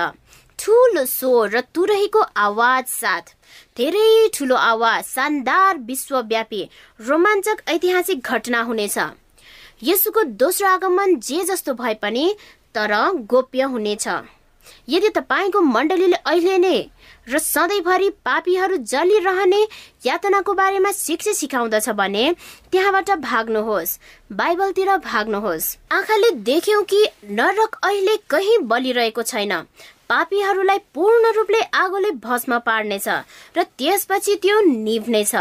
[0.59, 3.35] ठुलो स्वर र तुरहीको आवाज साथ।
[3.77, 6.63] धेरै ठुलो आवाज शानदार विश्वव्यापी
[7.01, 8.99] रोमाञ्चक ऐतिहासिक घटना हुनेछ।
[9.83, 12.25] यसुको दोस्रो आगमन जे जस्तो भए पनि
[12.75, 12.93] तर
[13.29, 14.09] गोप्य हुनेछ।
[14.89, 16.79] यदि तपाईँको मण्डलीले अहिले नै
[17.29, 19.63] र सधैँभरि पापीहरू जलिरहने
[20.07, 22.25] यातनाको बारेमा शिक्षा सिकाउँदछ भने
[22.73, 23.99] त्यहाँबाट भाग्नुहोस्
[24.33, 29.53] बाइबलतिर भाग्नुहोस्। आँखाले देख्यौ कि नरक अहिले कहीँ बलिरहेको छैन।
[30.09, 33.09] पापीहरूलाई पूर्ण रूपले आगोले भस्म पार्नेछ
[33.57, 35.35] र त्यसपछि त्यो निभ्नेछ।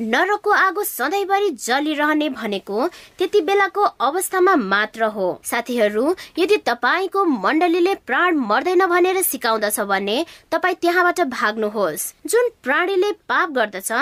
[0.00, 8.36] नरकको आगो सधैँभरि जलिरहने भनेको त्यति बेलाको अवस्थामा मात्र हो। साथीहरू यदि तपाईँको मण्डलीले प्राण
[8.46, 13.92] मर्दैन भनेर सिकाउँदछ भने तपाईँ त्यहाँबाट भाग्नुहोस्। जुन प्राणीले पाप गर्दछ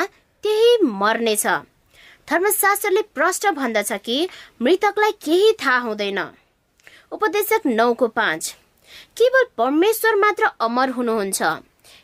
[0.44, 1.46] त्यही मर्नेछ।
[2.28, 4.28] धर्मशास्त्रले प्रष्ट भन्दछ कि
[4.62, 6.18] मृतकलाई केही थाहा हुँदैन।
[7.12, 8.54] उपदेशक नौको पाँच।
[9.16, 11.42] केवल परमेश्वर मात्र अमर हुनुहुन्छ।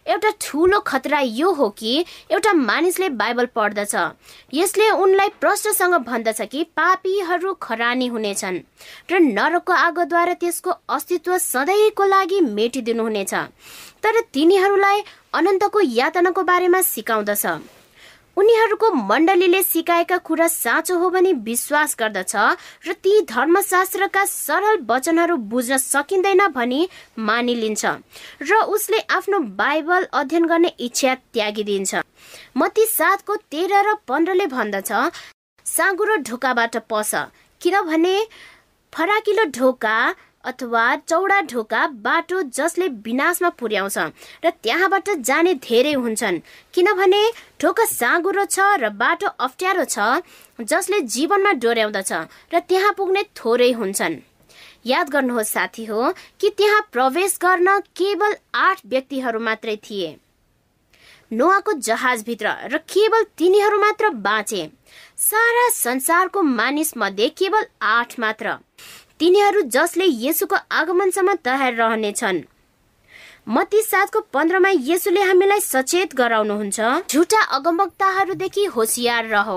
[0.07, 3.95] एउटा ठुलो खतरा यो हो कि एउटा मानिसले बाइबल पढ्दछ।
[4.55, 8.59] यसले उनलाई प्रश्नसँग भन्दछ कि पापीहरू खरानी हुनेछन्
[9.13, 13.35] र नरकको आगोद्वारा त्यसको अस्तित्व सधैँको लागि मेटिदिनुहुनेछ।
[14.03, 15.03] तर तिनीहरूलाई
[15.35, 17.47] अनन्तको यातनाको बारेमा सिकाउँदछ।
[18.37, 22.35] उनीहरूको मण्डलीले सिकाएका कुरा साँचो हो भनी विश्वास गर्दछ
[22.87, 27.85] र ती धर्मशास्त्रका सरल वचनहरू बुझ्न सकिँदैन भनी मानिलिन्छ
[28.43, 32.03] र उसले आफ्नो बाइबल अध्ययन गर्ने इच्छा त्यागिदिन्छ।
[32.57, 34.93] मती सातको तेह्र र पन्ध्रले भन्दछ
[35.67, 37.15] साँगुरो ढोकाबाट पस
[37.61, 38.17] किनभने
[38.93, 39.97] फराकिलो ढोका
[40.45, 43.99] अथवा चौडा ढोका बाटो जसले विनाशमा पुर्याउँछ
[44.45, 46.41] र त्यहाँबाट जाने धेरै हुन्छन्।
[46.75, 47.23] किनभने
[47.61, 50.23] ढोका साँगुरो छ र बाटो अप्ठ्यारो छ
[50.65, 52.13] जसले जीवनमा डोर्याउँदछ
[52.55, 54.17] र त्यहाँ पुग्ने थोरै हुन्छन्।
[54.87, 60.17] याद गर्नुहोस् साथी हो कि त्यहाँ प्रवेश गर्न केवल आठ व्यक्तिहरू मात्रै थिए।
[61.31, 64.63] नोआको जहाजभित्र र केवल तिनीहरू मात्र बाँचे।
[65.21, 68.57] सारा संसारको मानिस मध्ये केवल आठ मात्र।
[69.21, 72.39] तिनीहरू जसले यसुको आगमनसम्म तयार रहनेछन्।
[73.49, 76.79] मती सातको पन्ध्रमा यसुले हामीलाई सचेत गराउनुहुन्छ।
[77.11, 79.51] झुटा अगमवक्ताहरूदेखि होसियार रह।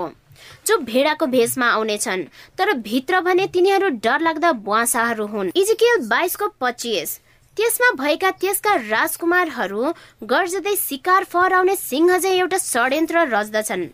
[0.66, 2.24] जो भेडाको भेषमा आउनेछन्
[2.58, 7.18] तर भित्र भने तिनीहरू डर लाग्दा बुवासाहरू हुन्। इजिकेल बाइसको पच्चिस।
[7.56, 9.92] त्यसमा भएका त्यसका राजकुमारहरू
[10.24, 13.86] गर्जदै शिकार फहराउने सिंह एउटा षड्यन्त्र रच्दछन्।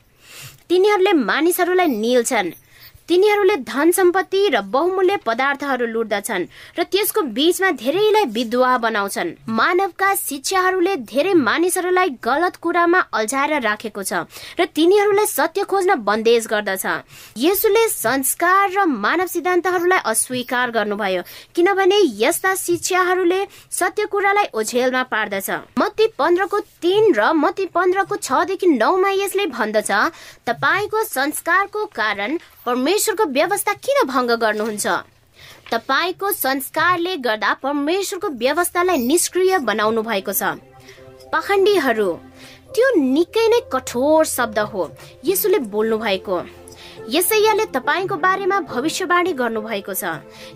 [0.68, 2.50] तिनीहरूले मानिसहरूलाई निल्छन्।
[3.10, 6.44] तिनीहरूले धन सम्पत्ति र बहुमूल्य पदार्थहरू लुट्दछन्
[6.78, 14.12] र त्यसको बीचमा धेरैलाई विधवा बनाउँछन्। मानवका शिक्षाहरूले धेरै मानिसहरूलाई गलत कुरामा अल्झाएर राखेको छ
[14.60, 16.86] र तिनीहरूलाई सत्य खोज्न बन्देज गर्दछ।
[17.36, 21.22] यसुले संस्कार र मानव सिद्धान्तहरूलाई अस्वीकार गर्नुभयो
[21.54, 23.40] किनभने यस्ता शिक्षाहरूले
[23.72, 29.90] सत्य कुरालाई ओझेलमा पार्दछ। मती पन्ध्रको तीन र मती पन्ध्रको छदेखि नौमा यसले भन्दछ
[30.46, 32.38] तपाईँको संस्कारको कारण
[32.70, 34.86] परमेश्वरको व्यवस्था किन भङ्ग गर्नुहुन्छ?
[35.70, 40.54] तपाईँको संस्कारले गर्दा परमेश्वरको व्यवस्थालाई निष्क्रिय बनाउनु भएको छ।
[41.32, 42.10] पाखण्डीहरू
[42.74, 44.82] त्यो निकै नै कठोर शब्द हो
[45.24, 46.36] यसुले बोल्नु भएको
[47.08, 50.04] यसैयाले तपाईँको बारेमा भविष्यवाणी गर्नुभएको छ।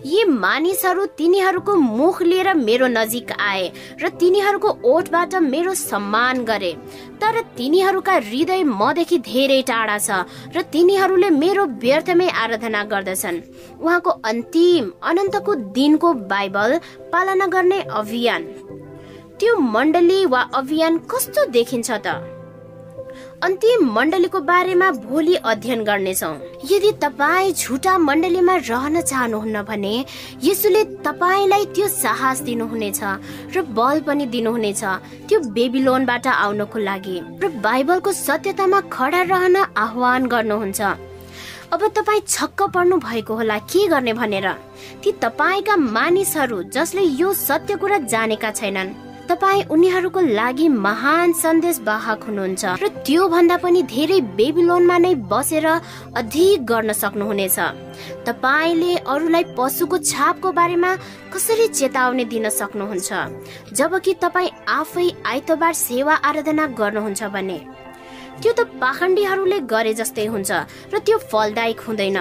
[0.05, 3.71] यी मानिसहरू तिनीहरूको मुख लिएर मेरो नजिक आए
[4.01, 6.71] र तिनीहरूको ओठबाट मेरो सम्मान गरे।
[7.21, 10.23] तर तिनीहरूका हृदय मदेखि धेरै टाढा छ
[10.55, 13.41] र तिनीहरूले मेरो व्यर्थमै आराधना गर्दछन्।
[13.81, 16.79] उहाँको अन्तिम अनन्तको दिनको बाइबल
[17.11, 18.43] पालना गर्ने अभियान।
[19.39, 22.34] त्यो मण्डली वा अभियान कस्तो देखिन्छ त?
[23.43, 26.31] अन्तिम मण्डलीको बारेमा भोलि अध्ययन गर्नेछौ।
[26.71, 29.93] यदि तपाईँ झुटा मण्डलीमा रहन चाहनुहुन्न भने
[30.43, 33.01] यसुले तपाईँलाई त्यो साहस दिनुहुनेछ
[33.55, 34.83] र बल पनि दिनुहुनेछ
[35.27, 40.81] त्यो बेबिलोनबाट आउनको लागि र बाइबलको सत्यतामा खडा रहन आह्वान गर्नुहुन्छ।
[41.73, 44.47] अब तपाईँ छक्क पर्नु भएको होला के गर्ने भनेर?
[45.03, 48.95] ती तपाईँका मानिसहरू जसले यो सत्य कुरा जानेका छैनन्।
[49.29, 55.65] तपाईँ उनीहरूको लागि महान सन्देश वाहक हुनुहुन्छ र त्यो भन्दा पनि धेरै बेबिलोनमा नै बसेर
[56.21, 57.57] अधिक गर्न सक्नुहुनेछ।
[58.27, 60.91] तपाईँले अरूलाई पशुको छापको बारेमा
[61.33, 63.09] कसरी चेतावनी दिन सक्नुहुन्छ?
[63.73, 67.57] जबकि तपाईँ आफै आइतबार सेवा आराधना गर्नुहुन्छ भने
[68.41, 70.51] त्यो त पाखण्डीहरूले गरे जस्तै हुन्छ
[70.93, 72.17] र त्यो फलदायक हुँदैन।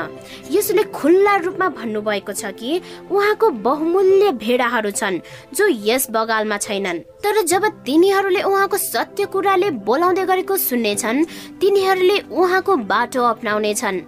[0.50, 2.70] यसले खुल्ला रूपमा भन्नुभएको छ कि
[3.10, 5.22] उहाँको बहुमूल्य भेडाहरू छन्
[5.56, 11.24] जो यस बगालमा छैनन्। तर जब तिनीहरूले उहाँको सत्य कुराले बोलाउँदै गरेको सुन्नेछन्
[11.60, 14.00] तिनीहरूले उहाँको बाटो अप्नाउनेछन्।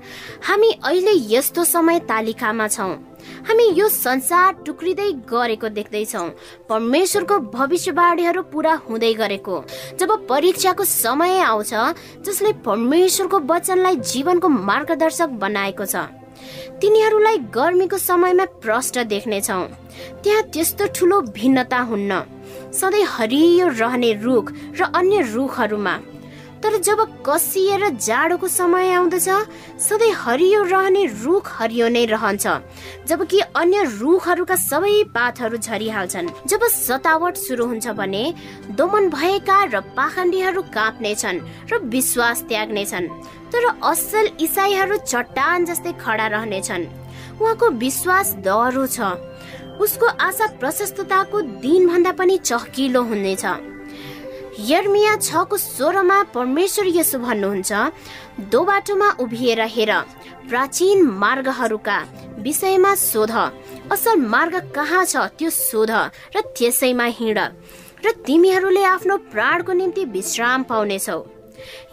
[0.47, 2.93] हामी अहिले यस्तो समय तालिकामा छौँ।
[3.49, 6.25] हामी यो संसार टुक्रिँदै गरेको देख्दैछौ।
[6.69, 9.55] परमेश्वरको भविष्यवाणीहरू पुरा हुँदै गरेको।
[10.01, 11.73] जब परीक्षाको समय आउँछ
[12.27, 16.07] जसले परमेश्वरको वचनलाई जीवनको मार्गदर्शक बनाएको छ
[16.81, 19.63] तिनीहरूलाई गर्मीको समयमा प्रष्ट देख्नेछौ।
[20.23, 22.23] त्यहाँ त्यस्तो ठुलो भिन्नता हुन्न
[22.77, 25.95] सधैँ हरियो रहने रुख र अन्य रुखहरूमा
[26.63, 29.29] तर जब कसिएर जाडोको समय आउँदछ
[29.79, 32.47] सधैँ हरियो रहने रुख हरियो नै रहन्छ।
[33.07, 38.25] जबकि अन्य रुखहरूका सबै पातहरू झरिहाल्छन्। जब सतावट सुरु हुन्छ भने
[38.73, 43.09] दोमन भएका र पाखण्डीहरू काप्नेछन् र विश्वास त्याग्नेछन्।
[43.53, 46.85] तर असल इसाईहरू चट्टान जस्तै खडा रहनेछन्।
[47.41, 48.99] उहाँको विश्वास दह्रो छ।
[49.77, 53.45] उसको आशा प्रशस्तताको दिनभन्दा पनि चहकिलो हुनेछ।
[54.59, 57.73] यर्मिया छको सोह्रमा परमेश्वर यसो भन्नुहुन्छ
[58.53, 59.93] दो बाटोमा उभिएर हेर
[60.49, 61.99] प्राचीन मार्गहरूका
[62.41, 63.31] विषयमा सोध।
[63.93, 65.91] असल मार्ग कहाँ छ त्यो सोध
[66.37, 67.39] र त्यसैमा हिँड
[68.07, 71.21] र तिमीहरूले आफ्नो प्राणको निम्ति विश्राम पाउनेछौ।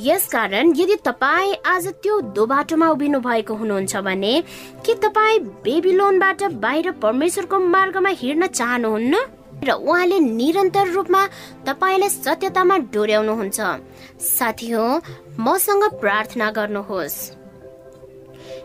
[0.01, 4.33] यसकारण यदि तपाईँ आज त्यो दो बाटोमा उभिनु भएको हुनुहुन्छ भने
[4.85, 9.15] के तपाईँ बेबिलोनबाट बाहिर परमेश्वरको मार्गमा हिँड्न चाहनुहुन्न?
[9.63, 11.21] र उहाँले निरन्तर रूपमा
[11.65, 13.59] तपाईँलाई सत्यतामा डोर्याउनुहुन्छ।
[14.21, 14.87] साथी हो
[15.39, 17.17] मसँग प्रार्थना गर्नुहोस्।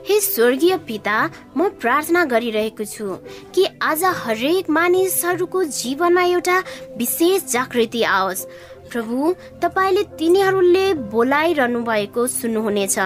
[0.09, 1.17] हे स्वर्गीय पिता
[1.57, 3.07] म प्रार्थना गरिरहेको छु
[3.55, 6.59] कि आज हरेक मानिसहरूको जीवनमा एउटा
[6.97, 8.47] विशेष जागृति आओस्।
[8.89, 12.99] प्रभु तपाईँले तिनीहरूले बोलाइरहनु भएको सुन्नुहुनेछ।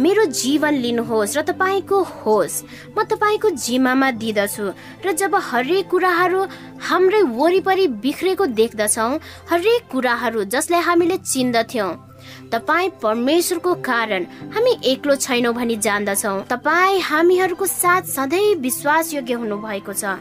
[0.00, 2.62] मेरो जीवन लिनुहोस् र तपाईँको होस्।
[2.96, 4.66] म तपाईँको जिम्मामा दिँदछु
[5.06, 6.40] र जब हरेक कुराहरू
[6.88, 9.12] हाम्रै वरिपरि बिग्रेको देख्दछौँ
[9.50, 12.09] हरेक कुराहरू जसलाई हामीले चिन्दथ्यौँ।
[12.52, 14.24] तपाईँ परमेश्वरको कारण
[14.54, 20.18] हामी एक्लो छैनौँ भनी जान्दछौ। तपाईँ हामीहरूको साथ सधैँ विश्वासयोग्य हुनु भएको छ।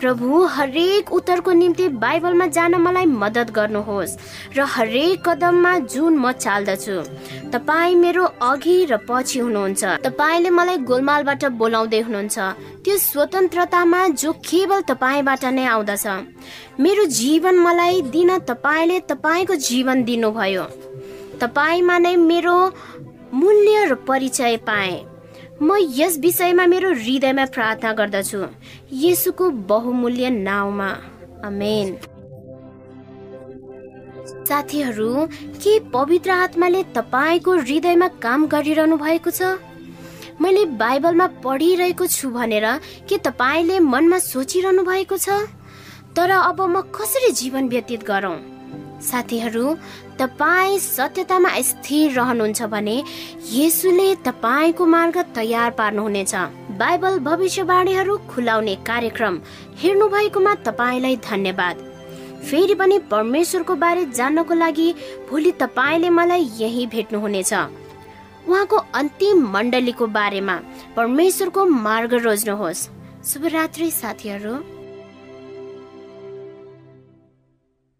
[0.00, 4.16] प्रभु हरेक उत्तरको निम्ति बाइबलमा जान मलाई मद्दत गर्नुहोस्
[4.56, 6.96] र हरेक कदममा जुन म चाल्दछु।
[7.50, 12.38] तपाईँ मेरो अघि र पछि हुनुहुन्छ। तपाईँले मलाई गोलमालबाट बोलाउँदै हुनुहुन्छ।
[12.82, 16.06] त्यो स्वतन्त्रतामा जो केवल तपाईँबाट नै आउँदछ।
[16.80, 20.64] मेरो जीवन मलाई दिन तपाईँले तपाईँको जीवन दिनुभयो।
[21.40, 22.56] तपाईँमा नै मेरो
[23.34, 25.04] मूल्य र परिचय पाएँ।
[25.62, 28.40] म यस विषयमा मेरो हृदयमा प्रार्थना गर्दछु।
[28.92, 30.88] यसुको बहुमूल्य नाउँमा।
[31.44, 31.96] अमेन
[34.48, 35.26] साथीहरू
[35.62, 39.42] के पवित्र आत्माले तपाईँको हृदयमा काम गरिरहनु भएको छ?
[40.40, 42.66] मैले बाइबलमा पढिरहेको छु भनेर
[43.08, 45.28] के तपाईँले मनमा सोचिरहनु भएको छ?
[46.16, 48.36] तर अब म कसरी जीवन व्यतीत गरौँ?
[49.02, 49.76] साथीहरू
[50.22, 52.94] तपाईँ सत्यतामा स्थिर रहनुहुन्छ भने
[53.50, 56.34] येसुले तपाईँको मार्ग तयार पार्नुहुनेछ।
[56.78, 59.40] बाइबल भविष्यवाणीहरू खुलाउने कार्यक्रम
[59.82, 61.76] हेर्नु भएकोमा तपाईँलाई धन्यवाद।
[62.46, 64.88] फेरि पनि परमेश्वरको बारे जान्नको लागि
[65.30, 70.56] भोलि तपाईँले मलाई यही भेट्नुहुनेछ। उहाँको अन्तिम मण्डलीको बारेमा
[70.96, 72.88] परमेश्वरको मार्ग रोज्नुहोस्।
[73.26, 74.54] शुभरात्रि साथीहरू।